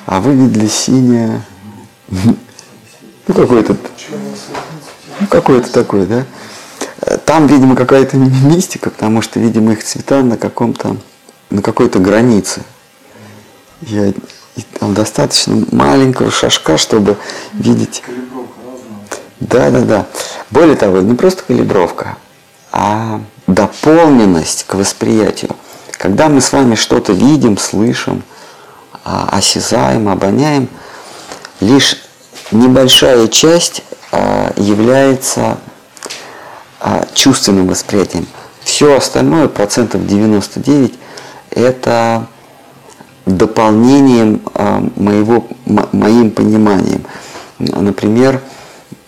а 0.04 0.20
вы 0.20 0.34
видели 0.34 0.66
синее, 0.66 1.42
ну 2.08 3.34
какой-то 3.34 3.76
ну, 5.20 5.26
какой-то 5.26 5.72
такой, 5.72 6.06
да. 6.06 6.26
Там, 7.24 7.46
видимо, 7.46 7.76
какая-то 7.76 8.16
мистика, 8.16 8.90
потому 8.90 9.22
что, 9.22 9.40
видимо, 9.40 9.72
их 9.72 9.84
цвета 9.84 10.22
на 10.22 10.36
каком-то, 10.36 10.96
на 11.50 11.62
какой-то 11.62 11.98
границе. 11.98 12.62
Я, 13.82 14.08
и 14.08 14.62
там 14.78 14.94
достаточно 14.94 15.64
маленького 15.72 16.30
шажка, 16.30 16.76
чтобы 16.76 17.16
видеть. 17.52 18.02
Да, 19.40 19.70
да, 19.70 19.80
да. 19.80 20.06
Более 20.50 20.76
того, 20.76 20.98
не 20.98 21.14
просто 21.14 21.42
калибровка, 21.42 22.16
а 22.82 23.20
дополненность 23.46 24.64
к 24.66 24.72
восприятию. 24.72 25.54
Когда 25.92 26.30
мы 26.30 26.40
с 26.40 26.50
вами 26.50 26.76
что-то 26.76 27.12
видим, 27.12 27.58
слышим, 27.58 28.22
а, 29.04 29.28
осязаем, 29.32 30.08
обоняем, 30.08 30.66
лишь 31.60 32.02
небольшая 32.50 33.28
часть 33.28 33.82
а, 34.12 34.54
является 34.56 35.58
а, 36.80 37.06
чувственным 37.12 37.68
восприятием. 37.68 38.26
Все 38.62 38.96
остальное, 38.96 39.48
процентов 39.48 40.06
99, 40.06 40.94
это 41.50 42.28
дополнением 43.26 44.40
моего, 44.96 45.46
моим 45.66 46.30
пониманием. 46.30 47.04
Например, 47.58 48.40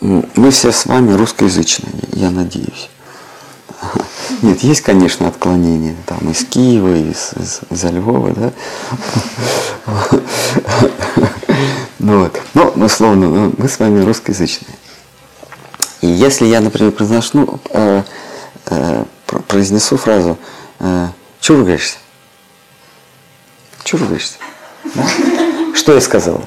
мы 0.00 0.50
все 0.50 0.72
с 0.72 0.84
вами 0.84 1.12
русскоязычные, 1.12 1.92
я 2.12 2.30
надеюсь. 2.30 2.90
Нет, 4.40 4.60
есть, 4.60 4.80
конечно, 4.80 5.28
отклонения 5.28 5.94
там 6.06 6.30
из 6.30 6.44
Киева, 6.44 6.94
из, 6.94 7.32
из, 7.36 7.60
из 7.70 7.84
Львова, 7.84 8.32
да. 8.34 8.52
Ну 11.98 12.24
вот. 12.24 12.40
Но, 12.54 12.72
условно, 12.84 13.28
ну, 13.28 13.52
мы 13.56 13.68
с 13.68 13.78
вами 13.78 14.04
русскоязычные. 14.04 14.74
И 16.00 16.08
если 16.08 16.46
я, 16.46 16.60
например, 16.60 16.90
произношу, 16.90 17.30
ну, 17.32 17.60
э, 17.70 18.02
э, 18.66 19.04
произнесу 19.46 19.96
фразу 19.96 20.36
э, 20.80 21.08
«Чего 21.40 21.58
ругаешься?» 21.58 21.98
Чего 23.84 24.00
ругаешься? 24.00 24.34
Да? 24.94 25.06
Что 25.74 25.94
я 25.94 26.00
сказал? 26.00 26.44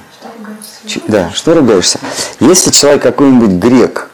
Ч, 0.85 1.01
да, 1.07 1.31
что 1.31 1.53
ругаешься? 1.53 1.99
Если 2.41 2.71
человек 2.71 3.01
какой-нибудь 3.01 3.51
грек 3.51 4.11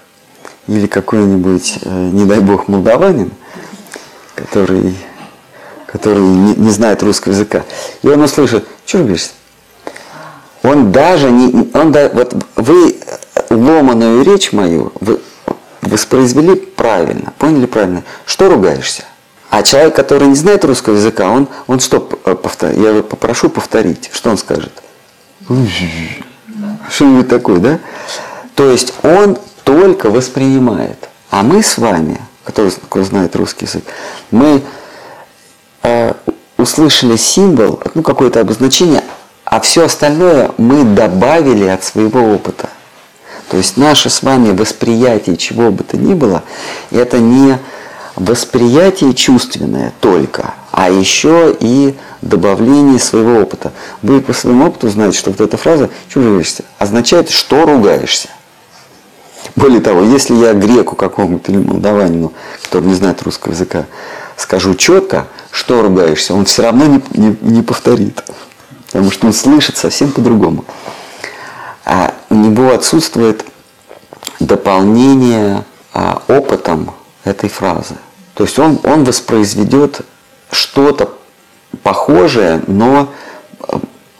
или 0.67 0.85
какой-нибудь, 0.85 1.79
не 1.85 2.25
дай 2.25 2.39
бог, 2.39 2.67
молдаванин, 2.67 3.31
который, 4.41 4.95
который 5.85 6.21
не, 6.21 6.55
не 6.55 6.69
знает 6.71 7.03
русского 7.03 7.33
языка, 7.33 7.63
и 8.01 8.07
он 8.07 8.21
услышит, 8.21 8.65
что 8.85 8.99
ругаешься? 8.99 9.33
Он 10.63 10.91
даже 10.91 11.31
не, 11.31 11.69
он 11.73 11.91
да, 11.91 12.09
вот 12.09 12.35
вы 12.55 12.95
ломаную 13.49 14.23
речь 14.23 14.51
мою 14.51 14.91
вы 14.99 15.19
воспроизвели 15.81 16.55
правильно, 16.55 17.33
поняли 17.37 17.65
правильно, 17.65 18.03
что 18.25 18.49
ругаешься? 18.49 19.03
А 19.49 19.63
человек, 19.63 19.95
который 19.95 20.27
не 20.27 20.35
знает 20.35 20.63
русского 20.63 20.95
языка, 20.95 21.29
он, 21.29 21.47
он 21.67 21.79
что 21.81 22.07
э, 22.23 22.35
повторит? 22.35 22.77
Я 22.77 23.03
попрошу 23.03 23.49
повторить, 23.49 24.09
что 24.13 24.29
он 24.29 24.37
скажет? 24.37 24.71
Что-нибудь 26.89 27.27
такое, 27.27 27.57
да? 27.59 27.79
То 28.55 28.71
есть 28.71 28.93
он 29.03 29.37
только 29.63 30.09
воспринимает. 30.09 31.09
А 31.29 31.43
мы 31.43 31.63
с 31.63 31.77
вами, 31.77 32.21
который, 32.43 32.71
который 32.71 33.03
знает 33.03 33.35
русский 33.35 33.65
язык, 33.65 33.83
мы 34.31 34.61
э, 35.83 36.13
услышали 36.57 37.15
символ, 37.15 37.81
ну 37.93 38.01
какое-то 38.03 38.39
обозначение, 38.39 39.03
а 39.45 39.59
все 39.59 39.85
остальное 39.85 40.51
мы 40.57 40.83
добавили 40.83 41.65
от 41.65 41.83
своего 41.83 42.33
опыта. 42.33 42.69
То 43.49 43.57
есть 43.57 43.75
наше 43.75 44.09
с 44.09 44.23
вами 44.23 44.51
восприятие 44.51 45.35
чего 45.35 45.71
бы 45.71 45.83
то 45.83 45.97
ни 45.97 46.13
было, 46.13 46.43
это 46.89 47.19
не 47.19 47.59
восприятие 48.15 49.13
чувственное 49.13 49.93
только, 49.99 50.53
а 50.71 50.89
еще 50.89 51.55
и 51.59 51.95
добавление 52.21 52.99
своего 52.99 53.41
опыта. 53.41 53.73
Вы 54.01 54.21
по 54.21 54.31
своему 54.31 54.67
опыту 54.67 54.89
знаете, 54.89 55.17
что 55.17 55.31
вот 55.31 55.41
эта 55.41 55.57
фраза 55.57 55.89
«чужаешься» 56.07 56.63
означает, 56.77 57.29
что 57.29 57.65
ругаешься. 57.65 58.29
Более 59.55 59.81
того, 59.81 60.01
если 60.01 60.35
я 60.35 60.53
греку 60.53 60.95
какому-то 60.95 61.51
или 61.51 61.59
молдаванину, 61.59 62.33
который 62.63 62.85
не 62.85 62.93
знает 62.93 63.21
русского 63.23 63.51
языка, 63.51 63.85
скажу 64.37 64.75
четко, 64.75 65.27
что 65.51 65.81
ругаешься, 65.81 66.33
он 66.33 66.45
все 66.45 66.63
равно 66.63 66.85
не, 66.85 67.03
не, 67.13 67.37
не 67.41 67.61
повторит 67.61 68.23
потому 68.91 69.11
что 69.11 69.27
он 69.27 69.33
слышит 69.33 69.77
совсем 69.77 70.11
по-другому. 70.11 70.65
А 71.85 72.13
у 72.29 72.35
него 72.35 72.73
отсутствует 72.73 73.45
дополнение 74.39 75.63
а, 75.93 76.21
опытом 76.27 76.93
этой 77.23 77.49
фразы. 77.49 77.95
То 78.33 78.43
есть 78.43 78.59
он, 78.59 78.79
он 78.83 79.05
воспроизведет 79.05 80.01
что-то 80.51 81.13
похожее, 81.83 82.61
но 82.67 83.13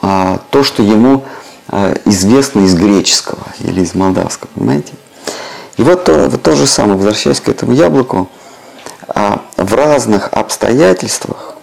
а, 0.01 0.39
то, 0.51 0.63
что 0.63 0.83
ему 0.83 1.25
а, 1.67 1.93
известно 2.05 2.61
из 2.61 2.73
греческого 2.73 3.45
или 3.59 3.81
из 3.81 3.93
молдавского, 3.93 4.49
понимаете? 4.55 4.93
И 5.77 5.83
вот 5.83 6.05
то, 6.05 6.29
вот 6.29 6.41
то 6.41 6.55
же 6.55 6.67
самое, 6.67 6.95
возвращаясь 6.95 7.39
к 7.39 7.49
этому 7.49 7.73
яблоку, 7.73 8.29
а, 9.07 9.41
в 9.57 9.73
разных 9.73 10.29
обстоятельствах 10.31 11.55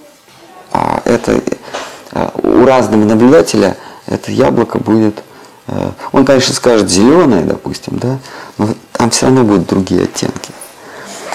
а, 0.72 1.00
это 1.04 1.40
Э, 2.12 2.30
у 2.42 2.64
разного 2.64 3.04
наблюдателя 3.04 3.76
это 4.06 4.32
яблоко 4.32 4.78
будет, 4.78 5.22
э, 5.66 5.90
он, 6.12 6.24
конечно, 6.24 6.54
скажет 6.54 6.88
зеленое, 6.88 7.42
допустим, 7.44 7.98
да, 7.98 8.18
но 8.56 8.70
там 8.92 9.10
все 9.10 9.26
равно 9.26 9.44
будут 9.44 9.68
другие 9.68 10.04
оттенки. 10.04 10.50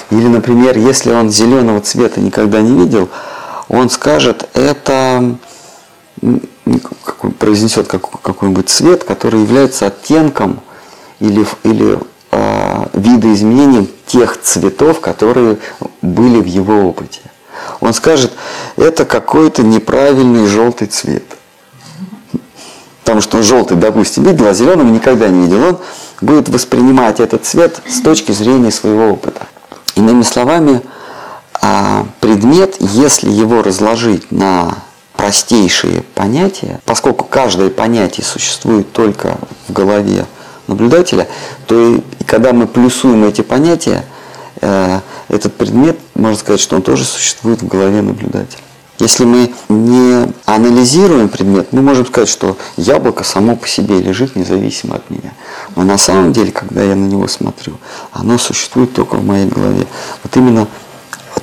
Или, 0.10 0.28
например, 0.28 0.78
если 0.78 1.12
он 1.12 1.30
зеленого 1.30 1.82
цвета 1.82 2.20
никогда 2.20 2.62
не 2.62 2.78
видел, 2.78 3.10
он 3.70 3.90
скажет, 3.90 4.50
это 4.54 5.36
произнесет 7.40 7.88
какой-нибудь 7.88 8.70
цвет, 8.70 9.04
который 9.04 9.42
является 9.42 9.88
оттенком 9.88 10.60
или, 11.20 11.46
или 11.64 11.98
э, 11.98 12.02
видоизменением 12.94 13.88
тех 14.06 14.40
цветов, 14.42 15.02
которые 15.02 15.58
были 16.02 16.40
в 16.40 16.46
его 16.46 16.88
опыте. 16.88 17.22
Он 17.80 17.94
скажет, 17.94 18.32
это 18.78 19.06
какой-то 19.06 19.64
неправильный 19.64 20.48
желтый 20.48 20.88
цвет. 20.88 21.24
Потому 23.04 23.22
что 23.22 23.38
он 23.38 23.44
желтый, 23.44 23.78
допустим, 23.78 24.24
видел, 24.24 24.48
а 24.48 24.54
зеленого 24.54 24.88
никогда 24.88 25.28
не 25.28 25.44
видел. 25.44 25.64
Он 25.64 25.78
будет 26.22 26.48
воспринимать 26.50 27.20
этот 27.20 27.46
цвет 27.46 27.82
с 27.88 28.02
точки 28.02 28.32
зрения 28.32 28.72
своего 28.72 29.10
опыта. 29.10 29.48
Иными 29.96 30.24
словами, 30.24 30.82
а, 31.62 32.06
предмет, 32.22 32.78
если 32.80 33.30
его 33.30 33.62
разложить 33.62 34.32
на 34.32 34.78
простейшие 35.16 36.04
понятия, 36.16 36.80
поскольку 36.86 37.26
каждое 37.26 37.70
понятие 37.70 38.26
существует 38.26 38.92
только 38.92 39.38
в 39.68 39.74
голове 39.74 40.26
наблюдателя, 40.74 41.28
то 41.68 41.96
и 41.96 42.24
когда 42.26 42.54
мы 42.54 42.68
плюсуем 42.68 43.24
эти 43.24 43.42
понятия, 43.42 44.04
э, 44.62 45.00
этот 45.30 45.54
предмет, 45.56 45.98
можно 46.16 46.38
сказать, 46.38 46.60
что 46.60 46.76
он 46.76 46.82
тоже 46.82 47.06
существует 47.06 47.62
в 47.62 47.68
голове 47.68 48.02
наблюдателя. 48.02 48.62
Если 49.00 49.26
мы 49.26 49.52
не 49.70 50.32
анализируем 50.46 51.28
предмет, 51.28 51.74
мы 51.74 51.82
можем 51.82 52.06
сказать, 52.06 52.30
что 52.30 52.58
яблоко 52.78 53.24
само 53.24 53.56
по 53.56 53.68
себе 53.68 54.00
лежит 54.00 54.36
независимо 54.36 54.96
от 54.96 55.10
меня. 55.10 55.34
Но 55.76 55.84
на 55.84 55.98
самом 55.98 56.32
деле, 56.32 56.52
когда 56.52 56.84
я 56.84 56.96
на 56.96 57.06
него 57.06 57.28
смотрю, 57.28 57.74
оно 58.12 58.38
существует 58.38 58.94
только 58.94 59.16
в 59.16 59.26
моей 59.26 59.48
голове. 59.48 59.88
Вот 60.24 60.38
именно 60.38 60.68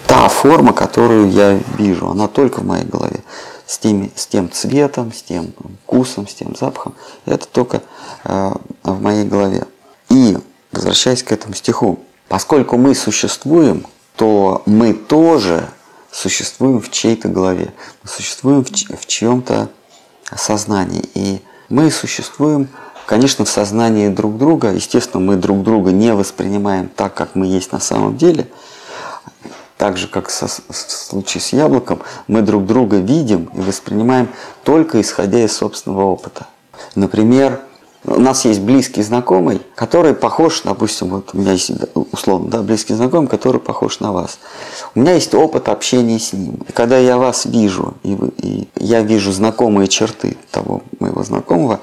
та 0.06 0.28
форма, 0.28 0.72
которую 0.72 1.30
я 1.30 1.58
вижу, 1.76 2.08
она 2.08 2.28
только 2.28 2.60
в 2.60 2.66
моей 2.66 2.84
голове. 2.84 3.20
С, 3.66 3.78
теми, 3.78 4.10
с 4.16 4.26
тем 4.26 4.50
цветом, 4.50 5.12
с 5.12 5.22
тем 5.22 5.52
вкусом, 5.84 6.26
с 6.26 6.34
тем 6.34 6.56
запахом. 6.56 6.94
Это 7.26 7.46
только 7.46 7.82
э, 8.24 8.52
в 8.92 9.02
моей 9.02 9.24
голове. 9.24 9.66
И, 10.08 10.36
возвращаясь 10.72 11.22
к 11.22 11.32
этому 11.32 11.54
стиху, 11.54 12.00
Поскольку 12.30 12.76
мы 12.76 12.94
существуем, 12.94 13.84
то 14.14 14.62
мы 14.64 14.94
тоже 14.94 15.68
существуем 16.12 16.80
в 16.80 16.88
чьей-то 16.88 17.26
голове, 17.26 17.74
мы 18.04 18.08
существуем 18.08 18.64
в, 18.64 18.68
в 18.70 19.06
чьем-то 19.08 19.68
сознании. 20.36 21.02
И 21.14 21.42
мы 21.68 21.90
существуем, 21.90 22.68
конечно, 23.06 23.44
в 23.44 23.48
сознании 23.48 24.06
друг 24.06 24.38
друга. 24.38 24.70
Естественно, 24.72 25.20
мы 25.20 25.34
друг 25.34 25.64
друга 25.64 25.90
не 25.90 26.14
воспринимаем 26.14 26.88
так, 26.88 27.14
как 27.14 27.34
мы 27.34 27.46
есть 27.46 27.72
на 27.72 27.80
самом 27.80 28.16
деле. 28.16 28.46
Так 29.76 29.96
же, 29.96 30.06
как 30.06 30.30
со, 30.30 30.46
в 30.46 30.62
случае 30.72 31.40
с 31.40 31.52
яблоком, 31.52 31.98
мы 32.28 32.42
друг 32.42 32.64
друга 32.64 32.98
видим 32.98 33.50
и 33.54 33.60
воспринимаем 33.60 34.28
только 34.62 35.00
исходя 35.00 35.44
из 35.44 35.52
собственного 35.56 36.04
опыта. 36.04 36.46
Например, 36.94 37.60
у 38.04 38.18
нас 38.18 38.46
есть 38.46 38.60
близкий 38.60 39.02
знакомый, 39.02 39.60
который 39.74 40.14
похож, 40.14 40.62
допустим, 40.64 41.08
вот 41.08 41.30
у 41.34 41.38
меня 41.38 41.52
есть 41.52 41.70
условно, 41.94 42.48
да, 42.48 42.62
близкий 42.62 42.94
знакомый, 42.94 43.28
который 43.28 43.60
похож 43.60 44.00
на 44.00 44.12
вас. 44.12 44.38
У 44.94 45.00
меня 45.00 45.12
есть 45.12 45.34
опыт 45.34 45.68
общения 45.68 46.18
с 46.18 46.32
ним. 46.32 46.60
И 46.66 46.72
когда 46.72 46.96
я 46.96 47.18
вас 47.18 47.44
вижу, 47.44 47.94
и, 48.02 48.14
вы, 48.14 48.28
и 48.38 48.68
я 48.76 49.02
вижу 49.02 49.32
знакомые 49.32 49.86
черты 49.86 50.38
того 50.50 50.82
моего 50.98 51.22
знакомого, 51.22 51.80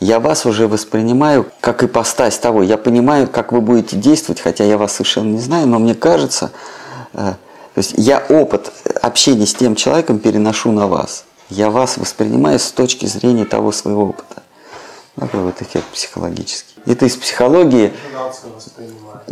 я 0.00 0.20
вас 0.20 0.46
уже 0.46 0.68
воспринимаю 0.68 1.46
как 1.60 1.82
ипостась 1.84 2.38
того. 2.38 2.62
Я 2.62 2.78
понимаю, 2.78 3.28
как 3.28 3.52
вы 3.52 3.60
будете 3.60 3.96
действовать, 3.96 4.40
хотя 4.40 4.64
я 4.64 4.78
вас 4.78 4.92
совершенно 4.92 5.32
не 5.32 5.40
знаю, 5.40 5.66
но 5.66 5.78
мне 5.78 5.94
кажется, 5.94 6.50
э, 7.12 7.34
то 7.74 7.78
есть 7.78 7.92
я 7.96 8.24
опыт 8.30 8.72
общения 9.02 9.46
с 9.46 9.54
тем 9.54 9.74
человеком 9.74 10.18
переношу 10.18 10.72
на 10.72 10.86
вас. 10.86 11.24
Я 11.50 11.70
вас 11.70 11.98
воспринимаю 11.98 12.58
с 12.58 12.72
точки 12.72 13.04
зрения 13.04 13.44
того 13.44 13.70
своего 13.70 14.08
опыта. 14.08 14.42
Такой 15.18 15.40
вот 15.40 15.60
эффект 15.60 15.86
психологический. 15.92 16.74
Это 16.86 17.06
из 17.06 17.16
психологии. 17.16 17.92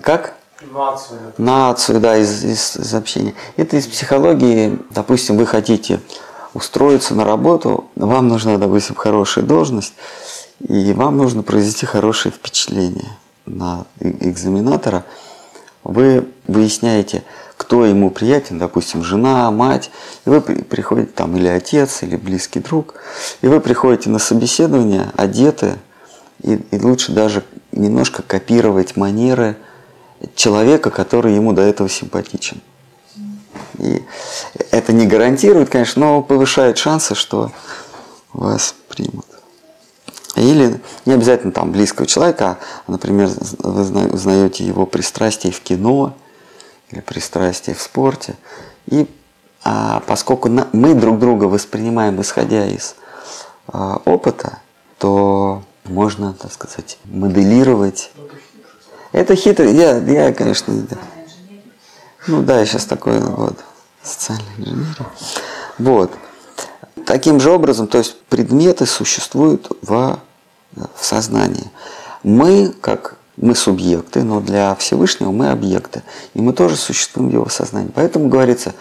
Как? 0.03 0.35
Нацию. 0.73 1.21
нацию, 1.37 2.01
да, 2.01 2.17
из, 2.17 2.43
из, 2.43 2.77
из 2.77 2.95
общения. 2.95 3.35
Это 3.57 3.77
из 3.77 3.87
психологии, 3.87 4.79
допустим, 4.89 5.37
вы 5.37 5.45
хотите 5.45 6.01
устроиться 6.55 7.15
на 7.15 7.25
работу, 7.25 7.85
вам 7.95 8.29
нужна, 8.29 8.57
допустим, 8.57 8.95
хорошая 8.95 9.45
должность, 9.45 9.93
и 10.67 10.95
вам 10.95 11.19
нужно 11.19 11.43
произвести 11.43 11.85
хорошее 11.85 12.33
впечатление 12.35 13.19
на 13.45 13.85
э- 14.01 14.11
экзаменатора. 14.31 15.05
Вы 15.85 16.27
выясняете, 16.47 17.23
кто 17.67 17.85
ему 17.85 18.11
приятен, 18.11 18.61
допустим, 18.61 19.03
жена, 19.03 19.51
мать, 19.51 19.91
и 20.25 20.31
вы 20.31 20.41
при- 20.41 20.63
приходите 20.63 21.11
там 21.13 21.37
или 21.37 21.49
отец, 21.49 22.05
или 22.05 22.15
близкий 22.15 22.61
друг, 22.61 22.95
и 23.43 23.49
вы 23.49 23.61
приходите 23.61 24.09
на 24.09 24.21
собеседование 24.21 25.11
одеты, 25.17 25.75
и, 26.45 26.55
и 26.71 26.79
лучше 26.79 27.11
даже 27.11 27.43
немножко 27.73 28.23
копировать 28.23 28.97
манеры 28.97 29.57
человека, 30.37 30.91
который 30.91 31.35
ему 31.35 31.53
до 31.53 31.63
этого 31.63 31.89
симпатичен. 31.89 32.61
И 33.81 34.01
это 34.71 34.93
не 34.93 35.05
гарантирует, 35.05 35.69
конечно, 35.69 36.07
но 36.07 36.23
повышает 36.23 36.79
шансы, 36.79 37.17
что 37.17 37.51
вас 38.33 38.77
примут. 38.89 39.27
Или 40.37 40.81
не 41.05 41.15
обязательно 41.15 41.51
там 41.51 41.73
близкого 41.73 42.07
человека, 42.07 42.59
а, 42.87 42.93
например, 42.93 43.29
вы 43.59 43.83
зна- 43.83 44.07
узнаете 44.07 44.65
его 44.65 44.87
пристрастие 44.87 45.53
в 45.53 45.61
кино 45.61 46.15
или 46.91 47.01
пристрастие 47.01 47.75
в 47.75 47.83
спорте. 47.83 48.35
И 48.87 49.09
а, 49.65 50.01
поскольку 50.07 50.49
на- 50.49 50.69
мы 50.73 50.95
друг 50.95 51.19
друга 51.19 51.45
воспринимаем 51.45 52.21
исходя 52.21 52.67
из 52.67 52.95
а, 53.69 54.01
опыта, 54.05 54.59
то 54.99 55.63
можно, 55.85 56.33
так 56.35 56.53
сказать, 56.53 56.99
моделировать. 57.05 58.13
Это 59.13 59.35
хитро. 59.35 59.69
Я, 59.69 59.99
я 59.99 60.33
конечно, 60.33 60.75
да. 60.75 60.97
Ну 62.27 62.43
да, 62.43 62.61
я 62.61 62.67
сейчас 62.67 62.85
такой 62.85 63.21
вот 63.21 63.59
социальный 64.03 64.45
инженер. 64.59 65.07
Вот. 65.79 66.13
Таким 67.05 67.39
же 67.41 67.51
образом, 67.51 67.87
то 67.87 67.99
есть 67.99 68.21
предметы 68.25 68.85
существуют 68.87 69.69
в, 69.83 70.19
в 70.75 71.05
сознании. 71.05 71.71
Мы, 72.23 72.69
как 72.69 73.16
мы 73.37 73.55
субъекты, 73.55 74.23
но 74.23 74.41
для 74.41 74.75
Всевышнего 74.77 75.31
мы 75.31 75.51
объекты. 75.51 76.03
И 76.35 76.41
мы 76.41 76.53
тоже 76.53 76.77
существуем 76.77 77.31
в 77.31 77.33
его 77.33 77.49
сознании. 77.49 77.91
Поэтому 77.95 78.29
говорится, 78.29 78.75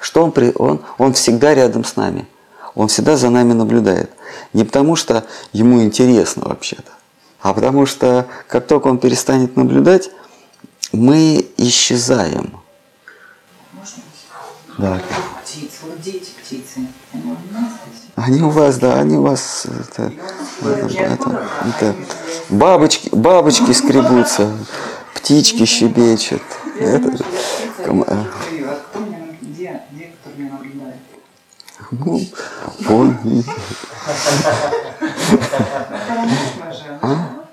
что 0.00 0.24
он, 0.24 0.32
при, 0.32 0.52
он, 0.56 0.80
он 0.98 1.12
всегда 1.12 1.54
рядом 1.54 1.84
с 1.84 1.96
нами. 1.96 2.26
Он 2.74 2.88
всегда 2.88 3.16
за 3.16 3.30
нами 3.30 3.52
наблюдает. 3.52 4.10
Не 4.52 4.64
потому, 4.64 4.96
что 4.96 5.24
ему 5.52 5.82
интересно 5.82 6.44
вообще-то, 6.46 6.92
а 7.40 7.52
потому 7.52 7.86
что 7.86 8.26
как 8.48 8.66
только 8.66 8.88
он 8.88 8.98
перестанет 8.98 9.56
наблюдать, 9.56 10.10
мы 10.92 11.46
исчезаем. 11.56 12.60
Можно? 13.72 14.02
Да. 14.78 15.00
Птицы, 15.42 15.78
вот 15.82 16.00
дети 16.00 16.30
птицы. 16.42 16.86
Они 18.16 18.42
у 18.42 18.50
вас, 18.50 18.78
да, 18.78 18.98
они 19.00 19.16
у 19.16 19.22
вас 19.22 19.66
это, 19.66 20.12
это, 20.62 20.86
это- 20.86 21.48
это- 21.66 21.94
бабочки, 22.50 23.08
бабочки 23.12 23.72
скребутся, 23.72 24.56
птички 25.14 25.64
щебечут. 25.64 26.42
Это, 26.78 27.12
наблюдает? 30.36 30.96
ну, 31.90 32.20
он, 32.88 33.18
же. 36.72 36.98
А? 37.02 37.44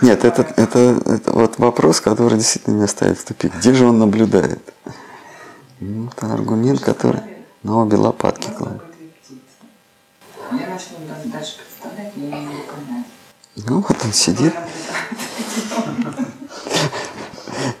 нет, 0.00 0.24
это, 0.24 0.42
это, 0.56 0.78
это 1.04 1.32
вот 1.32 1.58
вопрос, 1.58 2.00
который 2.00 2.38
действительно 2.38 2.74
меня 2.76 2.88
ставит 2.88 3.18
в 3.18 3.24
тупик. 3.24 3.54
Где 3.56 3.72
же 3.74 3.86
он 3.86 3.98
наблюдает? 3.98 4.60
Ну, 5.80 6.08
это 6.08 6.32
аргумент, 6.32 6.80
который 6.80 7.20
на 7.62 7.82
обе 7.82 7.96
лопатки 7.96 8.48
кладет. 8.50 8.82
Я 10.52 10.68
начну 10.68 10.96
да- 11.08 11.38
дальше 11.38 11.58
Ну, 13.56 13.80
вот 13.80 13.96
он 14.04 14.12
сидит 14.12 14.54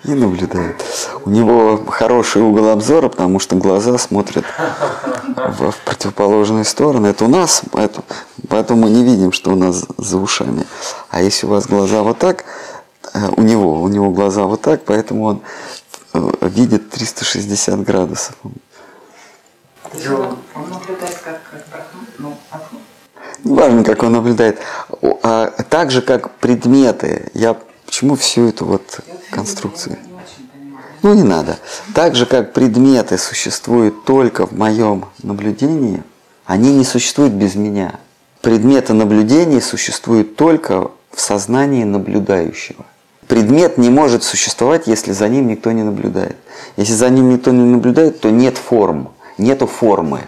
и 0.04 0.14
наблюдает. 0.14 0.82
У 1.24 1.30
него 1.30 1.84
хороший 1.88 2.42
угол 2.42 2.70
обзора, 2.70 3.08
потому 3.08 3.38
что 3.40 3.56
глаза 3.56 3.98
смотрят 3.98 4.44
в, 5.36 5.70
в 5.70 5.76
противоположную 5.84 6.64
сторону. 6.64 7.08
Это 7.08 7.24
у 7.24 7.28
нас, 7.28 7.62
это, 7.72 8.02
поэтому 8.48 8.82
мы 8.82 8.90
не 8.90 9.04
видим, 9.04 9.32
что 9.32 9.52
у 9.52 9.56
нас 9.56 9.84
за 9.98 10.18
ушами. 10.18 10.64
А 11.10 11.22
если 11.22 11.46
у 11.46 11.50
вас 11.50 11.66
глаза 11.66 12.02
вот 12.02 12.18
так, 12.18 12.44
э, 13.12 13.28
у 13.36 13.42
него, 13.42 13.82
у 13.82 13.88
него 13.88 14.10
глаза 14.10 14.44
вот 14.44 14.62
так, 14.62 14.84
поэтому 14.84 15.24
он 15.24 15.42
э, 16.14 16.30
видит 16.42 16.90
360 16.90 17.82
градусов. 17.82 18.36
То 18.42 19.96
есть 19.98 20.08
Он 20.08 20.38
он 20.54 20.70
наблюдает 20.70 21.18
как, 21.24 21.40
как 21.50 21.66
брахма, 21.70 22.00
ну, 22.18 22.36
атма. 22.50 22.80
Неважно, 23.44 23.65
как 23.84 24.02
он 24.02 24.12
наблюдает. 24.12 24.58
А 25.22 25.50
так 25.68 25.90
же, 25.90 26.02
как 26.02 26.30
предметы. 26.36 27.30
Я 27.34 27.56
почему 27.84 28.16
всю 28.16 28.48
эту 28.48 28.64
вот 28.64 29.00
конструкцию? 29.30 29.98
Ну, 31.02 31.14
не 31.14 31.22
надо. 31.22 31.58
Так 31.94 32.16
же, 32.16 32.26
как 32.26 32.52
предметы 32.52 33.18
существуют 33.18 34.04
только 34.04 34.46
в 34.46 34.52
моем 34.52 35.06
наблюдении, 35.22 36.02
они 36.46 36.74
не 36.74 36.84
существуют 36.84 37.32
без 37.32 37.54
меня. 37.54 38.00
Предметы 38.40 38.92
наблюдения 38.92 39.60
существуют 39.60 40.36
только 40.36 40.90
в 41.12 41.20
сознании 41.20 41.84
наблюдающего. 41.84 42.84
Предмет 43.26 43.76
не 43.76 43.90
может 43.90 44.22
существовать, 44.22 44.86
если 44.86 45.12
за 45.12 45.28
ним 45.28 45.48
никто 45.48 45.72
не 45.72 45.82
наблюдает. 45.82 46.36
Если 46.76 46.92
за 46.92 47.08
ним 47.08 47.30
никто 47.30 47.50
не 47.50 47.64
наблюдает, 47.64 48.20
то 48.20 48.30
нет 48.30 48.56
форм, 48.56 49.10
нету 49.36 49.66
формы. 49.66 50.20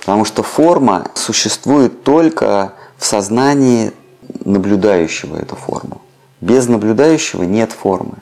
Потому 0.00 0.24
что 0.24 0.42
форма 0.42 1.06
существует 1.14 2.02
только 2.02 2.74
в 3.02 3.04
сознании 3.04 3.90
наблюдающего 4.44 5.36
эту 5.36 5.56
форму. 5.56 6.00
Без 6.40 6.68
наблюдающего 6.68 7.42
нет 7.42 7.72
формы. 7.72 8.14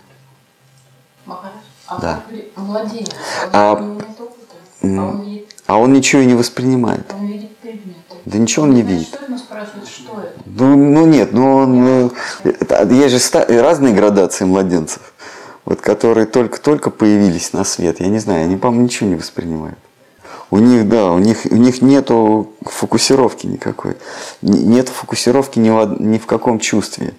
А 1.27 1.99
Да. 2.01 2.23
ли- 2.31 2.49
младенец, 2.57 3.11
он 3.11 3.51
А, 3.53 3.73
а 3.73 3.75
он 3.75 5.21
видит, 5.23 5.55
А 5.67 5.77
он 5.79 5.93
ничего 5.93 6.23
и 6.23 6.27
не 6.27 6.35
воспринимает. 6.35 7.13
он 7.13 7.27
видит 7.27 7.55
предметы. 7.59 7.99
Да 8.25 8.39
ничего 8.39 8.63
он 8.65 8.71
не 8.75 8.83
Значит, 8.83 8.99
видит. 8.99 9.21
Что 9.23 9.39
спрашивают, 9.39 9.89
что 9.89 10.21
это? 10.21 10.33
Ну, 10.47 10.77
ну 10.77 11.07
нет, 11.07 11.33
ну 11.33 11.57
он, 11.57 11.87
э, 11.87 12.11
это- 12.45 12.85
есть 12.95 13.11
же 13.13 13.19
ста- 13.19 13.45
разные 13.49 13.93
градации 13.95 14.45
младенцев, 14.47 15.13
вот 15.67 15.81
которые 15.83 16.27
только-только 16.27 16.91
появились 16.91 17.53
на 17.53 17.65
свет. 17.65 18.01
Я 18.01 18.07
не 18.07 18.19
знаю, 18.21 18.45
они, 18.45 18.57
по-моему, 18.57 18.85
ничего 18.85 19.11
не 19.11 19.17
воспринимают. 19.17 19.79
У 20.51 20.59
них, 20.59 20.89
да, 20.89 21.13
у 21.13 21.19
них, 21.19 21.39
у 21.51 21.55
них 21.57 21.81
нету 21.83 22.51
фокусировки 22.63 23.47
никакой. 23.47 23.97
Нет 24.43 24.89
фокусировки 24.89 25.59
ни 25.61 25.71
в, 25.71 26.01
ни 26.01 26.19
в 26.19 26.27
каком 26.27 26.59
чувстве. 26.59 27.15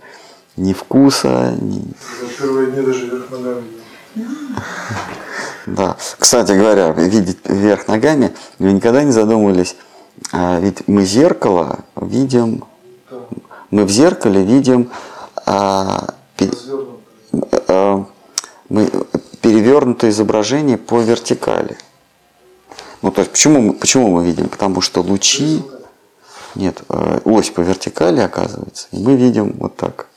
Ни 0.57 0.73
вкуса, 0.73 1.55
ни... 1.61 1.81
За 2.19 2.27
первые 2.37 2.71
дни 2.71 2.81
даже 2.85 3.05
вверх 3.07 3.29
ногами. 3.31 3.63
Да. 5.65 5.95
Кстати 6.19 6.51
говоря, 6.51 6.91
видеть 6.91 7.37
вверх 7.45 7.87
ногами, 7.87 8.33
вы 8.59 8.73
никогда 8.73 9.03
не 9.03 9.11
задумывались, 9.11 9.75
а, 10.33 10.59
ведь 10.59 10.87
мы 10.87 11.05
зеркало 11.05 11.79
видим, 11.95 12.65
Да, 13.09 13.17
мы 13.69 13.85
в 13.85 13.89
зеркале 13.89 14.43
видим 14.43 14.89
а, 15.45 16.07
пе- 16.35 16.49
развернуто. 16.49 17.63
э, 17.67 18.03
мы 18.69 18.89
перевернутое 19.41 20.11
изображение 20.11 20.77
по 20.77 20.99
вертикали. 20.99 21.77
Ну, 23.01 23.11
то 23.11 23.21
есть, 23.21 23.31
почему 23.31 23.73
почему 23.73 24.09
мы 24.09 24.25
видим? 24.25 24.49
Потому 24.49 24.81
что 24.81 25.01
лучи... 25.01 25.63
Нет, 26.53 26.81
э, 26.89 27.19
ось 27.23 27.49
по 27.49 27.61
вертикали 27.61 28.19
оказывается, 28.19 28.87
и 28.91 28.99
мы 28.99 29.15
видим 29.15 29.55
вот 29.57 29.77
так. 29.77 30.07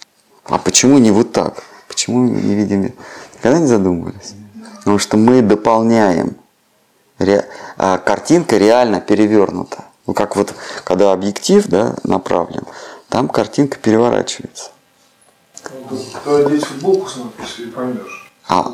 А 0.44 0.58
почему 0.58 0.98
не 0.98 1.12
вот 1.12 1.32
так? 1.32 1.62
Почему 1.88 2.24
не 2.24 2.54
видим... 2.54 2.92
Никогда 3.34 3.60
не 3.60 3.66
задумывались? 3.66 4.34
Потому 4.78 4.98
что 4.98 5.16
мы 5.16 5.42
дополняем. 5.42 6.36
Ре- 7.18 7.46
а 7.76 7.98
картинка 7.98 8.56
реально 8.56 9.00
перевернута. 9.00 9.84
Ну, 10.06 10.12
как 10.12 10.34
вот, 10.36 10.54
когда 10.82 11.12
объектив 11.12 11.64
да, 11.68 11.94
направлен, 12.02 12.64
там 13.08 13.28
картинка 13.28 13.78
переворачивается. 13.78 14.70
Ну, 15.90 15.98
То 16.24 16.46
одеть 16.46 16.64
футболку 16.64 17.08
с 17.08 17.16
надписью 17.16 17.68
и 17.68 17.70
поймешь. 17.70 18.23
А, 18.46 18.72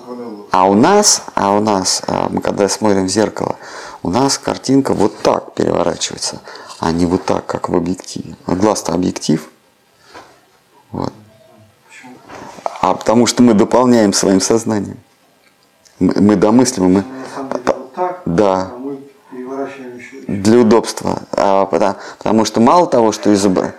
а 0.50 0.68
у 0.68 0.74
нас, 0.74 1.22
а 1.34 1.56
у 1.56 1.60
нас, 1.60 2.02
а, 2.06 2.28
мы 2.28 2.40
когда 2.40 2.68
смотрим 2.68 3.06
в 3.06 3.08
зеркало, 3.08 3.56
у 4.02 4.10
нас 4.10 4.38
картинка 4.38 4.94
вот 4.94 5.18
так 5.22 5.54
переворачивается, 5.54 6.40
а 6.80 6.90
не 6.90 7.06
вот 7.06 7.24
так, 7.24 7.46
как 7.46 7.68
в 7.68 7.76
объективе. 7.76 8.36
Вот 8.46 8.58
глаз-то 8.58 8.92
объектив. 8.92 9.48
Вот. 10.90 11.12
А 12.80 12.94
потому 12.94 13.26
что 13.26 13.42
мы 13.42 13.54
дополняем 13.54 14.12
своим 14.12 14.40
сознанием. 14.40 14.98
Мы, 15.98 16.14
мы 16.20 16.36
домысливаем, 16.36 16.92
мы, 16.92 17.04
так, 17.94 18.22
Да. 18.24 18.72
а 18.74 18.80
для 20.26 20.58
удобства. 20.58 21.22
А, 21.32 21.66
потому, 21.66 21.96
потому 22.18 22.44
что 22.44 22.60
мало 22.60 22.86
того, 22.86 23.12
что 23.12 23.32
изобра... 23.34 23.74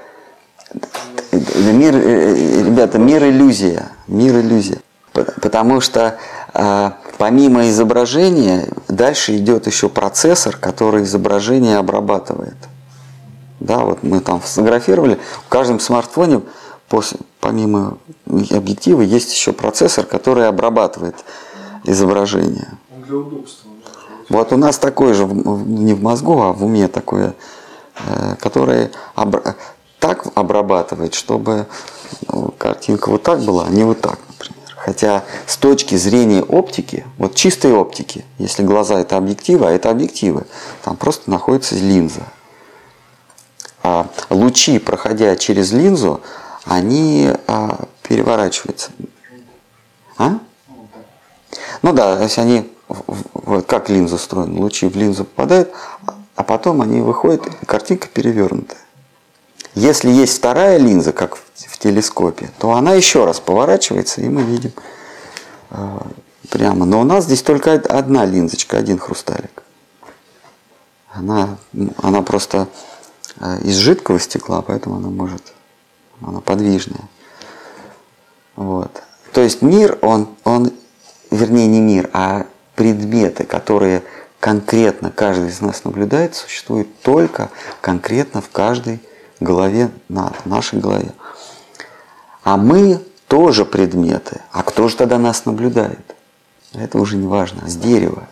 мир, 1.32 1.95
э, 1.95 2.63
ребята, 2.63 2.99
мир 2.99 3.23
иллюзия, 3.23 3.89
мир 4.08 4.39
иллюзия. 4.39 4.80
Потому 5.13 5.82
что 5.82 6.17
а, 6.54 6.97
помимо 7.17 7.69
изображения 7.69 8.67
дальше 8.88 9.38
идет 9.38 9.67
еще 9.67 9.89
процессор, 9.89 10.56
который 10.56 11.04
изображение 11.04 11.78
обрабатывает. 11.78 12.56
Да, 13.60 13.80
вот 13.80 14.04
мы 14.04 14.21
там 14.21 14.39
фотографировали, 14.39 15.19
в 15.45 15.50
каждом 15.50 15.80
смартфоне 15.80 16.41
после, 16.89 17.19
помимо 17.39 17.97
объектива 18.26 19.02
есть 19.02 19.34
еще 19.34 19.52
процессор, 19.54 20.06
который 20.06 20.47
обрабатывает 20.47 21.15
изображение. 21.84 22.69
Он 22.95 23.04
для 23.04 23.17
удобства. 23.17 23.69
Вот 24.30 24.54
у 24.54 24.58
нас 24.58 24.78
такой 24.78 25.13
же, 25.13 25.26
не 25.26 25.93
в 25.93 26.02
мозгу, 26.02 26.41
а 26.41 26.54
в 26.54 26.63
уме 26.63 26.88
такое, 26.88 27.34
э, 28.08 28.36
которое 28.39 28.91
обра- 29.15 29.56
так 30.00 30.26
обрабатывает, 30.36 31.13
чтобы 31.13 31.67
ну, 32.28 32.54
картинка 32.58 33.10
вот 33.10 33.24
так 33.24 33.41
была, 33.41 33.65
а 33.65 33.69
не 33.69 33.84
вот 33.84 34.00
так. 34.00 34.17
Хотя 34.83 35.23
с 35.45 35.57
точки 35.57 35.93
зрения 35.93 36.41
оптики, 36.41 37.05
вот 37.19 37.35
чистой 37.35 37.71
оптики, 37.71 38.25
если 38.39 38.63
глаза 38.63 38.99
это 38.99 39.15
объективы, 39.15 39.67
а 39.67 39.71
это 39.71 39.91
объективы, 39.91 40.47
там 40.83 40.97
просто 40.97 41.29
находится 41.29 41.75
линза. 41.75 42.23
А 43.83 44.07
лучи, 44.31 44.79
проходя 44.79 45.35
через 45.35 45.71
линзу, 45.71 46.21
они 46.65 47.29
а, 47.45 47.85
переворачиваются. 48.01 48.89
А? 50.17 50.39
Ну 51.83 51.93
да, 51.93 52.17
то 52.17 52.23
есть 52.23 52.39
они, 52.39 52.67
вот 52.87 53.67
как 53.67 53.87
линза 53.87 54.15
устроена, 54.15 54.59
лучи 54.59 54.87
в 54.87 54.95
линзу 54.95 55.25
попадают, 55.25 55.71
а 56.35 56.43
потом 56.43 56.81
они 56.81 57.01
выходят, 57.01 57.45
и 57.45 57.65
картинка 57.67 58.07
перевернутая. 58.07 58.79
Если 59.75 60.10
есть 60.10 60.38
вторая 60.38 60.77
линза, 60.77 61.13
как 61.13 61.36
в, 61.36 61.77
телескопе, 61.81 62.51
то 62.60 62.73
она 62.73 62.93
еще 62.93 63.25
раз 63.25 63.39
поворачивается, 63.39 64.21
и 64.21 64.29
мы 64.29 64.43
видим 64.43 64.71
э, 65.71 65.99
прямо. 66.49 66.86
Но 66.86 67.01
у 67.01 67.03
нас 67.03 67.25
здесь 67.25 67.41
только 67.41 67.73
од- 67.73 67.88
одна 67.88 68.25
линзочка, 68.25 68.77
один 68.77 68.99
хрусталик. 68.99 69.63
Она, 71.10 71.57
она 71.97 72.21
просто 72.21 72.67
э, 73.39 73.62
из 73.63 73.77
жидкого 73.77 74.19
стекла, 74.19 74.62
поэтому 74.62 74.97
она 74.97 75.10
может, 75.10 75.53
она 76.21 76.41
подвижная. 76.41 77.10
Вот. 78.55 79.01
То 79.31 79.41
есть 79.41 79.63
мир, 79.63 79.97
он, 80.01 80.27
он, 80.43 80.71
вернее 81.31 81.67
не 81.67 81.79
мир, 81.79 82.10
а 82.13 82.45
предметы, 82.75 83.43
которые 83.43 84.03
конкретно 84.39 85.10
каждый 85.10 85.49
из 85.49 85.62
нас 85.62 85.84
наблюдает, 85.84 86.36
существуют 86.36 87.01
только 87.01 87.49
конкретно 87.81 88.41
в 88.41 88.49
каждой 88.49 89.01
голове, 89.41 89.91
на 90.08 90.32
нашей 90.45 90.80
голове. 90.80 91.12
А 92.43 92.58
мы 92.58 93.01
тоже 93.27 93.65
предметы. 93.65 94.41
А 94.51 94.63
кто 94.63 94.88
же 94.88 94.95
тогда 94.95 95.17
нас 95.17 95.45
наблюдает? 95.45 96.15
Это 96.73 96.97
уже 96.97 97.17
не 97.17 97.27
важно. 97.27 97.67
С 97.69 97.75
дерева. 97.75 98.27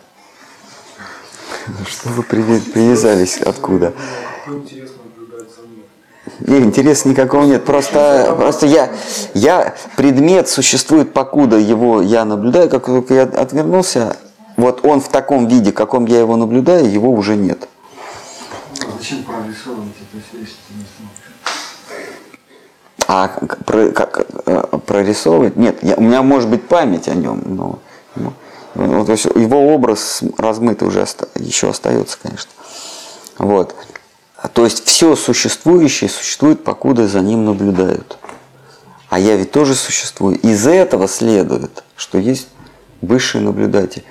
Что 1.86 2.08
вы 2.10 2.22
привязались 2.22 3.38
откуда? 3.38 3.92
Не, 6.40 6.58
интереса 6.58 7.08
никакого 7.08 7.44
нет. 7.44 7.64
Просто, 7.64 8.34
просто 8.38 8.66
я, 8.66 8.90
я, 9.34 9.74
предмет 9.96 10.48
существует, 10.48 11.12
покуда 11.12 11.56
его 11.56 12.00
я 12.00 12.24
наблюдаю, 12.24 12.68
как 12.70 12.86
только 12.86 13.14
я 13.14 13.22
отвернулся, 13.22 14.16
вот 14.56 14.84
он 14.84 15.00
в 15.00 15.08
таком 15.08 15.48
виде, 15.48 15.72
каком 15.72 16.06
я 16.06 16.18
его 16.18 16.36
наблюдаю, 16.36 16.90
его 16.90 17.10
уже 17.10 17.36
нет. 17.36 17.68
Зачем 19.00 19.22
прорисовывать 19.22 19.94
это 19.96 20.22
все, 20.28 20.40
если 20.40 20.56
ты 20.68 20.74
не 20.74 20.84
смотришь? 20.98 22.06
А 23.08 23.28
про- 23.64 23.92
как, 23.92 24.26
э, 24.44 24.62
прорисовывать? 24.86 25.56
Нет, 25.56 25.82
я- 25.82 25.96
у 25.96 26.02
меня 26.02 26.22
может 26.22 26.50
быть 26.50 26.68
память 26.68 27.08
о 27.08 27.14
нем, 27.14 27.42
но 27.46 27.78
ну, 28.14 28.32
вот, 28.74 29.06
то 29.06 29.12
есть 29.12 29.24
его 29.24 29.74
образ 29.74 30.20
размытый 30.36 30.86
уже 30.86 31.00
оста- 31.00 31.28
еще 31.34 31.70
остается, 31.70 32.18
конечно. 32.22 32.50
Вот. 33.38 33.74
То 34.52 34.64
есть 34.64 34.84
все 34.84 35.16
существующее 35.16 36.10
существует, 36.10 36.62
покуда 36.62 37.08
за 37.08 37.20
ним 37.20 37.46
наблюдают. 37.46 38.18
А 39.08 39.18
я 39.18 39.34
ведь 39.36 39.50
тоже 39.50 39.74
существую. 39.76 40.38
Из 40.40 40.66
этого 40.66 41.08
следует, 41.08 41.84
что 41.96 42.18
есть 42.18 42.48
высший 43.00 43.40
наблюдатель. 43.40 44.04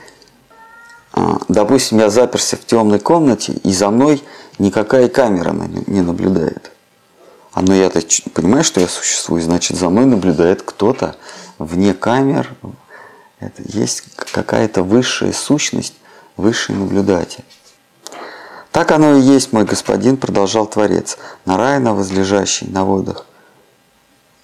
А, 1.13 1.37
Допустим, 1.47 1.99
я 1.99 2.09
заперся 2.09 2.57
в 2.57 2.65
темной 2.65 2.99
комнате, 2.99 3.53
и 3.63 3.71
за 3.71 3.91
мной 3.91 4.23
никакая 4.59 5.07
камера 5.09 5.51
на- 5.51 5.67
не 5.87 6.01
наблюдает. 6.01 6.71
А 7.51 7.61
но 7.61 7.73
я-то 7.73 8.01
ч- 8.03 8.29
понимаю, 8.29 8.63
что 8.63 8.79
я 8.79 8.87
существую, 8.87 9.41
значит, 9.41 9.77
за 9.77 9.89
мной 9.89 10.05
наблюдает 10.05 10.61
кто-то 10.61 11.15
вне 11.57 11.93
камер. 11.93 12.53
Это 13.39 13.61
есть 13.65 14.03
какая-то 14.15 14.83
высшая 14.83 15.33
сущность, 15.33 15.95
высший 16.37 16.75
наблюдатель. 16.75 17.43
Так 18.71 18.91
оно 18.91 19.15
и 19.15 19.21
есть, 19.21 19.51
мой 19.51 19.65
господин, 19.65 20.17
продолжал 20.17 20.67
Творец, 20.67 21.17
нарайно 21.45 21.95
возлежащий 21.95 22.67
на 22.67 22.85
водах 22.85 23.25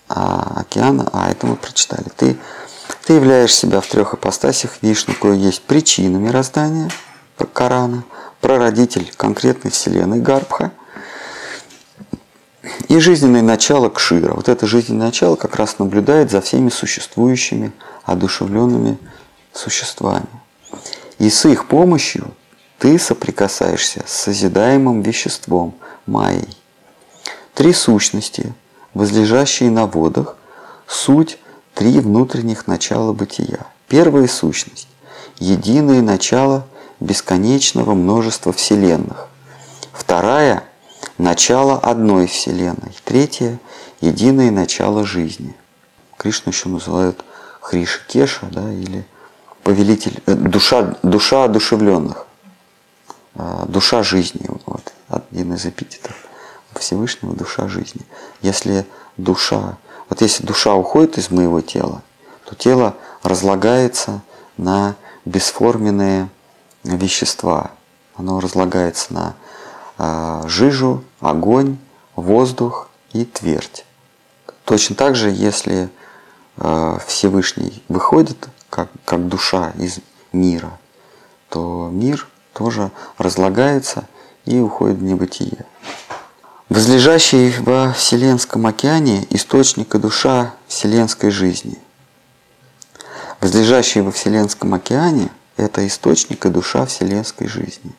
а, 0.09 0.61
океана, 0.61 1.09
а 1.13 1.29
это 1.29 1.45
мы 1.45 1.55
прочитали. 1.55 2.05
Ты, 2.17 2.37
ты 3.05 3.13
являешь 3.13 3.55
себя 3.55 3.81
в 3.81 3.87
трех 3.87 4.13
ипостасях 4.13 4.77
Вишну, 4.81 5.13
кое 5.13 5.35
есть 5.35 5.61
причина 5.61 6.17
мироздания 6.17 6.89
Корана, 7.53 8.03
прародитель 8.41 9.11
конкретной 9.17 9.71
вселенной 9.71 10.19
Гарбха 10.19 10.71
и 12.87 12.99
жизненное 12.99 13.41
начало 13.41 13.89
Кшира. 13.89 14.33
Вот 14.33 14.49
это 14.49 14.67
жизненное 14.67 15.07
начало 15.07 15.35
как 15.35 15.55
раз 15.55 15.79
наблюдает 15.79 16.31
за 16.31 16.41
всеми 16.41 16.69
существующими 16.69 17.71
одушевленными 18.03 18.97
существами. 19.53 20.27
И 21.19 21.29
с 21.29 21.45
их 21.45 21.67
помощью 21.67 22.33
ты 22.79 22.99
соприкасаешься 22.99 24.03
с 24.05 24.13
созидаемым 24.13 25.01
веществом 25.01 25.75
Майей. 26.05 26.57
Три 27.53 27.73
сущности, 27.73 28.53
возлежащие 28.93 29.69
на 29.71 29.85
водах, 29.85 30.35
суть 30.87 31.39
три 31.73 31.99
внутренних 31.99 32.67
начала 32.67 33.13
бытия. 33.13 33.65
Первая 33.87 34.27
сущность– 34.27 34.87
единое 35.39 36.01
начало 36.01 36.67
бесконечного 36.99 37.93
множества 37.93 38.53
вселенных. 38.53 39.27
Вторая– 39.93 40.63
начало 41.17 41.77
одной 41.77 42.27
вселенной. 42.27 42.95
Третья– 43.03 43.59
единое 44.01 44.51
начало 44.51 45.05
жизни. 45.05 45.55
Кришну 46.17 46.51
еще 46.51 46.69
называют 46.69 47.23
Хришикеша, 47.61 48.47
да, 48.51 48.71
или 48.71 49.05
повелитель, 49.63 50.21
э, 50.25 50.33
душа, 50.33 50.95
душа 51.01 51.45
одушевленных, 51.45 52.27
э, 53.35 53.65
душа 53.67 54.03
жизни, 54.03 54.47
вот, 54.65 54.93
один 55.09 55.53
из 55.53 55.65
эпитетов 55.65 56.15
Всевышнего, 56.79 57.33
душа 57.33 57.67
жизни. 57.67 58.01
Если 58.41 58.85
душа, 59.17 59.77
вот 60.09 60.21
если 60.21 60.45
душа 60.45 60.75
уходит 60.75 61.17
из 61.17 61.31
моего 61.31 61.61
тела, 61.61 62.01
то 62.45 62.55
тело 62.55 62.95
разлагается 63.23 64.21
на 64.57 64.95
бесформенные 65.25 66.29
вещества. 66.85 67.71
Оно 68.15 68.39
разлагается 68.39 69.13
на 69.13 69.35
э, 69.97 70.47
жижу, 70.47 71.03
огонь, 71.19 71.77
воздух 72.15 72.89
и 73.11 73.25
твердь. 73.25 73.85
Точно 74.63 74.95
так 74.95 75.15
же, 75.15 75.29
если 75.29 75.89
э, 76.57 76.97
Всевышний 77.07 77.83
выходит 77.89 78.49
как, 78.69 78.89
как 79.03 79.27
душа 79.27 79.71
из 79.77 79.99
мира, 80.31 80.77
то 81.49 81.89
мир 81.91 82.27
тоже 82.53 82.91
разлагается 83.17 84.07
и 84.45 84.59
уходит 84.59 84.97
в 84.97 85.03
небытие. 85.03 85.65
Возлежащий 86.69 87.53
во 87.59 87.93
Вселенском 87.93 88.65
океане 88.65 89.27
источник 89.29 89.93
и 89.93 89.99
душа 89.99 90.53
вселенской 90.67 91.29
жизни. 91.29 91.77
Возлежащий 93.39 94.01
во 94.01 94.11
Вселенском 94.11 94.73
океане– 94.73 95.29
это 95.57 95.85
источник 95.85 96.45
и 96.45 96.49
душа 96.49 96.85
вселенской 96.85 97.47
жизни. 97.47 97.91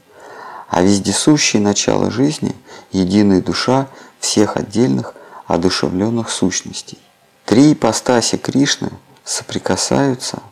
А 0.68 0.82
вездесущее 0.82 1.62
начало 1.62 2.10
жизни– 2.10 2.54
единая 2.92 3.40
душа 3.40 3.88
всех 4.18 4.56
отдельных 4.56 5.14
одушевленных 5.46 6.30
сущностей. 6.30 6.98
Три 7.44 7.72
ипостаси 7.72 8.36
Кришны 8.36 8.90
соприкасаются 9.24 10.42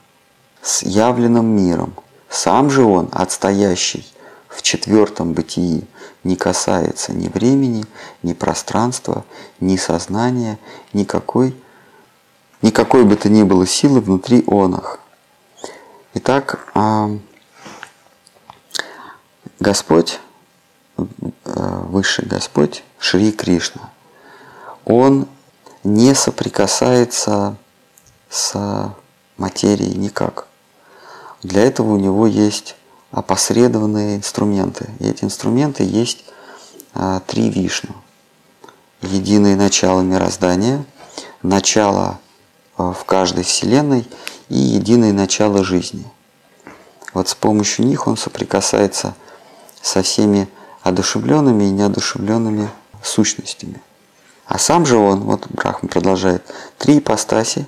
с 0.62 0.82
явленным 0.82 1.46
миром. 1.46 1.94
Сам 2.30 2.70
же 2.70 2.84
он, 2.84 3.08
отстоящий 3.12 4.06
в 4.48 4.62
четвертом 4.62 5.32
бытии, 5.32 5.84
не 6.22 6.36
касается 6.36 7.12
ни 7.12 7.28
времени, 7.28 7.84
ни 8.22 8.32
пространства, 8.32 9.24
ни 9.60 9.76
сознания, 9.76 10.58
никакой, 10.92 11.54
никакой 12.62 13.04
бы 13.04 13.16
то 13.16 13.28
ни 13.28 13.42
было 13.42 13.66
силы 13.66 14.00
внутри 14.00 14.44
онах. 14.46 15.00
Итак, 16.16 16.64
а, 16.74 17.10
Господь, 19.58 20.20
э, 20.96 21.02
Высший 21.88 22.24
Господь, 22.24 22.84
Шри 22.98 23.32
Кришна, 23.32 23.90
Он 24.84 25.26
не 25.82 26.14
соприкасается 26.14 27.56
с 28.30 28.94
материей 29.38 29.96
никак. 29.96 30.46
Для 31.42 31.64
этого 31.64 31.94
у 31.94 31.96
него 31.96 32.28
есть 32.28 32.76
опосредованные 33.10 34.18
инструменты. 34.18 34.90
И 35.00 35.08
эти 35.08 35.24
инструменты 35.24 35.82
есть 35.82 36.24
а, 36.94 37.18
три 37.26 37.50
вишну. 37.50 37.96
Единое 39.02 39.56
начало 39.56 40.02
мироздания, 40.02 40.84
начало 41.42 42.20
в 42.76 43.04
каждой 43.04 43.44
вселенной 43.44 44.06
и 44.48 44.56
единое 44.56 45.12
начало 45.12 45.64
жизни. 45.64 46.04
Вот 47.12 47.28
с 47.28 47.34
помощью 47.34 47.86
них 47.86 48.06
он 48.06 48.16
соприкасается 48.16 49.14
со 49.80 50.02
всеми 50.02 50.48
одушевленными 50.82 51.64
и 51.64 51.70
неодушевленными 51.70 52.68
сущностями. 53.02 53.80
А 54.46 54.58
сам 54.58 54.84
же 54.84 54.96
он, 54.96 55.20
вот 55.20 55.46
Брахма 55.48 55.88
продолжает, 55.88 56.44
три 56.78 56.98
ипостаси 56.98 57.66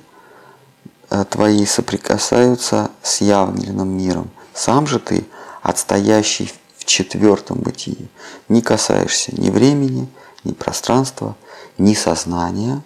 э, 1.11 1.25
твои 1.31 1.65
соприкасаются 1.65 2.91
с 3.03 3.21
явленным 3.21 3.89
миром. 3.89 4.31
Сам 4.53 4.87
же 4.87 4.99
ты, 4.99 5.25
отстоящий 5.63 6.53
в 6.77 6.85
четвертом 6.85 7.61
бытии, 7.61 8.09
не 8.49 8.61
касаешься 8.61 9.35
ни 9.35 9.51
времени, 9.51 10.09
ни 10.45 10.53
пространства, 10.53 11.37
ни 11.79 11.95
сознания, 11.95 12.83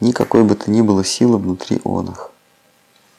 ни 0.00 0.12
какой 0.12 0.44
бы 0.44 0.54
то 0.54 0.70
ни 0.70 0.80
было 0.80 1.04
силы 1.04 1.38
внутри 1.38 1.80
онах. 1.84 2.30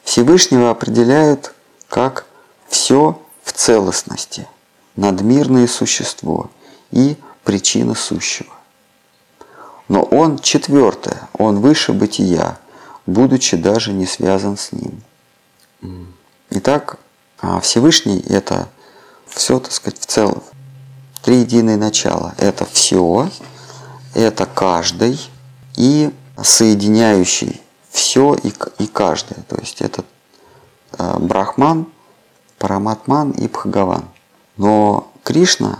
Всевышнего 0.04 0.70
определяют 0.70 1.54
как 1.88 2.26
все 2.68 3.22
в 3.44 3.52
целостности, 3.52 4.48
надмирное 4.96 5.68
существо 5.68 6.50
и 6.92 7.18
причина 7.44 7.96
сущего. 7.96 8.54
Но 9.88 10.04
он 10.04 10.40
четвертое, 10.40 11.30
он 11.34 11.60
выше 11.60 11.94
бытия, 11.94 12.60
будучи 13.06 13.58
даже 13.58 13.92
не 13.92 14.06
связан 14.06 14.58
с 14.58 14.72
ним. 14.72 15.02
Итак, 16.52 17.00
а 17.40 17.60
Всевышний– 17.60 18.20
это 18.30 18.70
все, 19.28 19.60
так 19.60 19.72
сказать, 19.72 20.00
в 20.00 20.06
целом. 20.06 20.44
Три 21.24 21.40
единые 21.40 21.78
начала– 21.78 22.36
это 22.38 22.66
все, 22.66 23.30
это 24.14 24.46
каждый 24.46 25.20
и 25.76 26.12
соединяющий 26.44 27.62
все 27.90 28.36
и, 28.36 28.54
и 28.78 28.88
каждое. 28.88 29.42
То 29.48 29.58
есть 29.58 29.82
это 29.82 30.04
э, 30.98 31.18
Брахман, 31.20 31.88
Параматман 32.58 33.32
и 33.32 33.48
Бхагаван. 33.48 34.06
Но 34.58 35.12
Кришна 35.24 35.80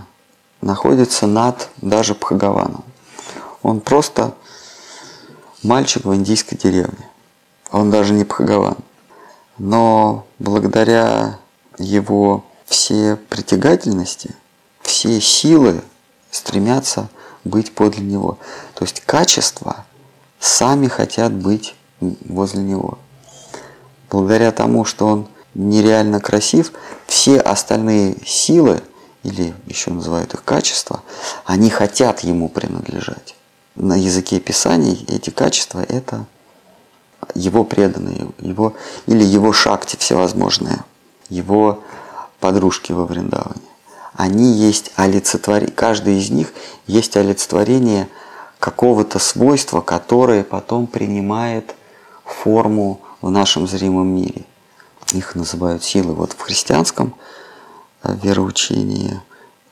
находится 0.62 1.28
над 1.28 1.70
даже 1.78 2.16
Бхагаваном. 2.16 2.84
Он 3.62 3.82
просто 3.82 4.36
мальчик 5.64 6.06
в 6.06 6.14
индийской 6.16 6.58
деревне. 6.58 7.10
Он 7.72 7.92
даже 7.92 8.14
не 8.14 8.24
Бхагаван. 8.24 8.78
Но 9.58 10.26
благодаря 10.40 11.38
его 11.78 12.46
все 12.66 13.16
притягательности, 13.16 14.36
все 14.82 15.20
силы 15.20 15.82
стремятся 16.32 17.10
быть 17.44 17.74
подле 17.74 18.06
него. 18.06 18.38
То 18.76 18.86
есть 18.86 19.02
качества 19.02 19.86
сами 20.40 20.88
хотят 20.88 21.34
быть 21.34 21.76
возле 22.00 22.64
него. 22.64 22.98
Благодаря 24.10 24.52
тому, 24.52 24.86
что 24.86 25.08
он 25.08 25.28
нереально 25.54 26.20
красив, 26.20 26.72
все 27.08 27.40
остальные 27.40 28.18
силы, 28.26 28.82
или 29.24 29.54
еще 29.68 29.92
называют 29.92 30.34
их 30.34 30.44
качества, 30.44 31.04
они 31.46 31.70
хотят 31.70 32.22
ему 32.22 32.48
принадлежать 32.50 33.36
на 33.80 33.96
языке 33.96 34.40
писаний 34.40 35.06
эти 35.08 35.30
качества– 35.30 35.84
это 35.90 36.26
его 37.34 37.64
преданные, 37.64 38.28
его, 38.40 38.76
или 39.08 39.24
его 39.24 39.54
шакти 39.54 39.96
всевозможные, 39.98 40.84
его 41.30 41.84
подружки 42.40 42.92
во 42.92 43.06
Вриндаване. 43.06 43.62
Они 44.14 44.52
есть 44.52 44.92
олицетворение, 44.96 45.74
каждый 45.74 46.18
из 46.18 46.30
них 46.30 46.54
есть 46.88 47.16
олицетворение 47.16 48.10
какого-то 48.60 49.20
свойства, 49.20 49.82
которое 49.82 50.44
потом 50.44 50.88
принимает 50.88 51.76
форму 52.26 53.02
в 53.22 53.30
нашем 53.30 53.68
зримом 53.68 54.08
мире. 54.08 54.44
Их 55.14 55.36
называют 55.36 55.84
силы. 55.84 56.14
Вот 56.14 56.34
в 56.34 56.42
христианском 56.42 57.16
э, 58.04 58.16
вероучении 58.22 59.22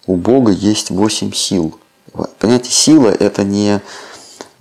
у 0.06 0.16
Бога 0.16 0.52
есть 0.52 0.90
восемь 0.90 1.34
сил– 1.34 1.78
Понимаете, 2.40 2.72
сила– 2.72 3.10
это 3.20 3.44
не, 3.44 3.82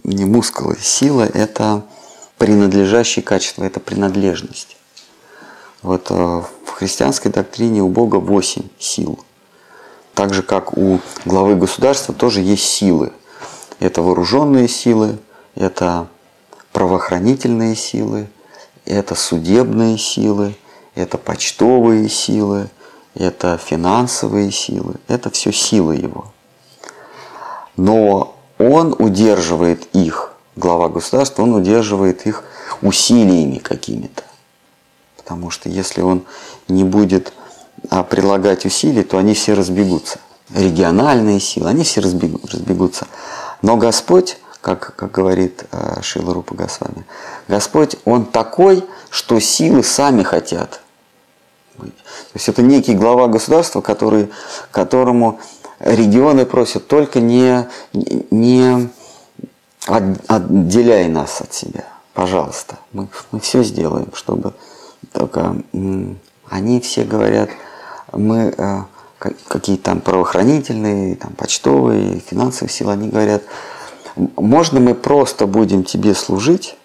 не 0.04 0.24
мускулы. 0.24 0.76
Сила– 0.80 1.22
это 1.34 1.82
принадлежащие 2.38 3.22
качества, 3.22 3.64
это 3.64 3.80
принадлежность. 3.80 4.76
Вот 5.82 6.08
э, 6.10 6.14
в 6.14 6.70
христианской 6.70 7.30
доктрине 7.30 7.82
у 7.82 7.88
Бога 7.88 8.16
восемь 8.16 8.68
сил. 8.78 9.18
Так 10.14 10.34
же, 10.34 10.42
как 10.42 10.76
у 10.76 11.00
главы 11.24 11.56
государства 11.56 12.14
тоже 12.14 12.40
есть 12.40 12.64
силы. 12.64 13.12
Это 13.78 14.02
вооруженные 14.02 14.68
силы, 14.68 15.18
это 15.54 16.08
правоохранительные 16.72 17.76
силы, 17.76 18.28
это 18.84 19.14
судебные 19.14 19.98
силы, 19.98 20.54
это 20.94 21.18
почтовые 21.18 22.08
силы, 22.08 22.68
это 23.14 23.58
финансовые 23.58 24.50
силы. 24.50 24.94
Это 25.08 25.30
все 25.30 25.52
силы 25.52 25.96
его 25.96 26.32
но 27.76 28.34
он 28.58 28.94
удерживает 28.98 29.86
их, 29.94 30.32
глава 30.56 30.88
государства, 30.88 31.42
он 31.42 31.54
удерживает 31.54 32.26
их 32.26 32.42
усилиями 32.82 33.58
какими-то. 33.58 34.22
Потому 35.16 35.50
что 35.50 35.68
если 35.68 36.00
он 36.00 36.24
не 36.68 36.84
будет 36.84 37.32
а, 37.90 38.02
прилагать 38.02 38.64
усилий, 38.64 39.02
то 39.02 39.18
они 39.18 39.34
все 39.34 39.54
разбегутся. 39.54 40.18
Региональные 40.54 41.40
силы, 41.40 41.68
они 41.68 41.82
все 41.82 42.00
разбегутся. 42.00 43.08
Но 43.66 43.76
Господь, 43.76 44.38
как, 44.60 44.94
как 44.94 45.10
говорит 45.10 45.64
э, 45.72 46.00
Шила 46.00 46.32
Рупа 46.32 46.54
Госвами, 46.54 47.04
Господь, 47.48 47.96
Он 48.04 48.24
такой, 48.24 48.84
что 49.10 49.40
силы 49.40 49.82
сами 49.82 50.22
хотят 50.22 50.80
быть. 51.76 51.96
То 51.96 52.34
есть 52.34 52.48
это 52.48 52.62
некий 52.62 52.94
глава 52.94 53.26
государства, 53.26 53.80
который, 53.80 54.30
которому 54.70 55.40
регионы 55.80 56.46
просят, 56.46 56.86
только 56.86 57.18
не, 57.18 57.66
не 58.30 58.88
отделяй 59.88 61.08
нас 61.08 61.40
от 61.40 61.52
себя, 61.52 61.86
пожалуйста. 62.14 62.78
Мы, 62.92 63.08
мы 63.32 63.40
все 63.40 63.64
сделаем, 63.64 64.12
чтобы 64.14 64.52
только 65.10 65.56
они 66.48 66.80
все 66.80 67.02
говорят, 67.02 67.50
мы 68.12 68.54
э, 68.56 68.82
какие 69.18 69.76
там 69.76 70.00
правоохранительные, 70.00 71.16
там 71.16 71.32
почтовые, 71.32 72.20
финансовые 72.20 72.72
силы, 72.72 72.92
они 72.92 73.08
говорят, 73.08 73.42
можно 74.36 74.80
мы 74.80 74.94
просто 74.94 75.46
будем 75.46 75.84
тебе 75.84 76.14
служить, 76.14 76.76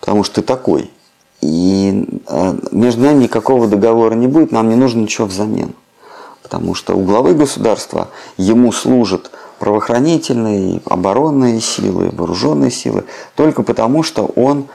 потому 0.00 0.24
что 0.24 0.36
ты 0.36 0.42
такой, 0.42 0.90
и 1.40 2.20
э, 2.26 2.58
между 2.72 3.02
нами 3.02 3.24
никакого 3.24 3.66
договора 3.66 4.14
не 4.14 4.26
будет, 4.26 4.52
нам 4.52 4.68
не 4.68 4.76
нужно 4.76 5.00
ничего 5.00 5.26
взамен 5.26 5.74
потому 6.44 6.74
что 6.74 6.94
у 6.94 7.02
главы 7.02 7.34
государства 7.34 8.10
ему 8.36 8.70
служат 8.70 9.30
правоохранительные, 9.58 10.82
оборонные 10.84 11.60
силы, 11.60 12.10
вооруженные 12.12 12.70
силы, 12.70 13.04
только 13.34 13.62
потому 13.62 14.02
что 14.02 14.26
он 14.36 14.68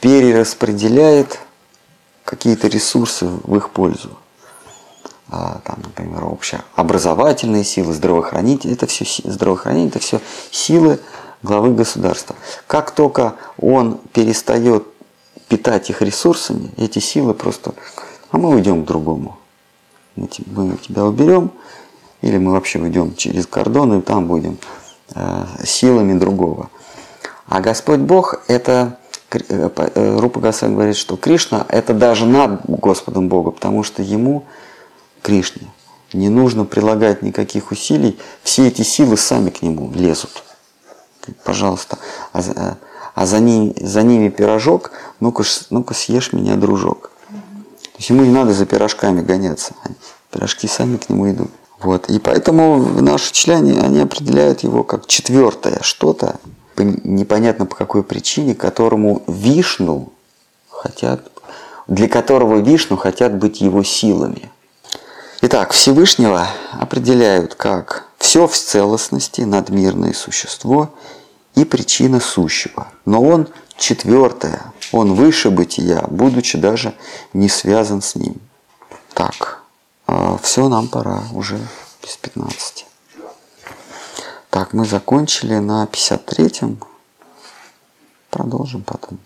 перераспределяет 0.00 1.38
какие-то 2.24 2.68
ресурсы 2.68 3.28
в 3.44 3.54
их 3.54 3.70
пользу. 3.70 4.10
А, 5.30 5.60
там, 5.64 5.78
например, 5.84 6.24
общеобразовательные 6.24 7.64
силы, 7.64 7.92
здравоохранитель, 7.92 8.72
это 8.72 8.86
все 8.86 9.04
здравоохранение, 9.24 9.88
это 9.88 9.98
все 9.98 10.20
силы 10.50 11.00
главы 11.42 11.74
государства. 11.74 12.34
Как 12.66 12.90
только 12.92 13.34
он 13.58 13.98
перестает 14.12 14.84
питать 15.48 15.90
их 15.90 16.02
ресурсами, 16.02 16.70
эти 16.76 16.98
силы 16.98 17.34
просто, 17.34 17.74
а 18.30 18.38
мы 18.38 18.50
уйдем 18.50 18.84
к 18.84 18.86
другому 18.86 19.38
мы 20.46 20.76
тебя 20.76 21.04
уберем, 21.04 21.50
или 22.22 22.38
мы 22.38 22.52
вообще 22.52 22.78
уйдем 22.78 23.14
через 23.14 23.46
кордон 23.46 23.98
и 23.98 24.02
там 24.02 24.26
будем 24.26 24.58
э, 25.14 25.44
силами 25.64 26.18
другого. 26.18 26.70
А 27.46 27.60
Господь 27.60 28.00
Бог 28.00 28.42
это 28.48 28.98
э, 29.30 29.70
э, 29.76 30.18
Рупа 30.18 30.40
Госвами 30.40 30.74
говорит, 30.74 30.96
что 30.96 31.16
Кришна 31.16 31.64
это 31.68 31.94
даже 31.94 32.26
над 32.26 32.62
Господом 32.66 33.28
Богом, 33.28 33.52
потому 33.52 33.84
что 33.84 34.02
ему, 34.02 34.44
Кришне, 35.22 35.68
не 36.12 36.28
нужно 36.28 36.64
прилагать 36.64 37.22
никаких 37.22 37.70
усилий, 37.70 38.18
все 38.42 38.68
эти 38.68 38.82
силы 38.82 39.16
сами 39.16 39.50
к 39.50 39.62
нему 39.62 39.92
лезут. 39.94 40.42
Пожалуйста, 41.44 41.98
а, 42.32 42.40
э, 42.40 42.74
а 43.14 43.26
за, 43.26 43.40
ними, 43.40 43.74
за 43.80 44.02
ними 44.02 44.28
пирожок, 44.28 44.92
ну-ка 45.20 45.44
ну 45.70 45.84
съешь 45.92 46.32
меня, 46.32 46.56
дружок. 46.56 47.10
То 47.28 47.98
есть 47.98 48.10
ему 48.10 48.22
не 48.22 48.30
надо 48.30 48.52
за 48.52 48.64
пирожками 48.64 49.20
гоняться. 49.20 49.74
Пирожки 50.30 50.68
сами 50.68 50.96
к 50.96 51.08
нему 51.08 51.30
идут. 51.30 51.50
Вот. 51.80 52.08
И 52.08 52.18
поэтому 52.18 52.78
наши 53.00 53.32
члены, 53.32 53.78
они 53.80 54.00
определяют 54.00 54.60
его 54.60 54.84
как 54.84 55.06
четвертое 55.06 55.78
что-то, 55.82 56.36
по- 56.74 56.82
непонятно 56.82 57.66
по 57.66 57.74
какой 57.74 58.02
причине, 58.02 58.54
которому 58.54 59.22
Вишну 59.26 60.12
хотят, 60.70 61.30
для 61.86 62.08
которого 62.08 62.58
Вишну 62.58 62.96
хотят 62.96 63.36
быть 63.36 63.60
его 63.60 63.82
силами. 63.82 64.50
Итак, 65.40 65.72
Всевышнего 65.72 66.48
определяют 66.72 67.54
как 67.54 68.06
все 68.18 68.48
в 68.48 68.56
целостности, 68.56 69.42
надмирное 69.42 70.12
существо 70.12 70.92
и 71.54 71.64
причина 71.64 72.18
сущего. 72.18 72.88
Но 73.04 73.22
он 73.22 73.48
четвертое, 73.76 74.72
он 74.90 75.14
выше 75.14 75.50
бытия, 75.50 76.02
будучи 76.08 76.58
даже 76.58 76.92
не 77.32 77.48
связан 77.48 78.02
с 78.02 78.16
ним. 78.16 78.34
Так, 79.14 79.62
все, 80.42 80.68
нам 80.68 80.88
пора 80.88 81.22
уже 81.32 81.58
без 82.02 82.16
15. 82.16 82.86
Так, 84.50 84.72
мы 84.72 84.86
закончили 84.86 85.58
на 85.58 85.84
53-м. 85.84 86.82
Продолжим 88.30 88.82
потом. 88.82 89.20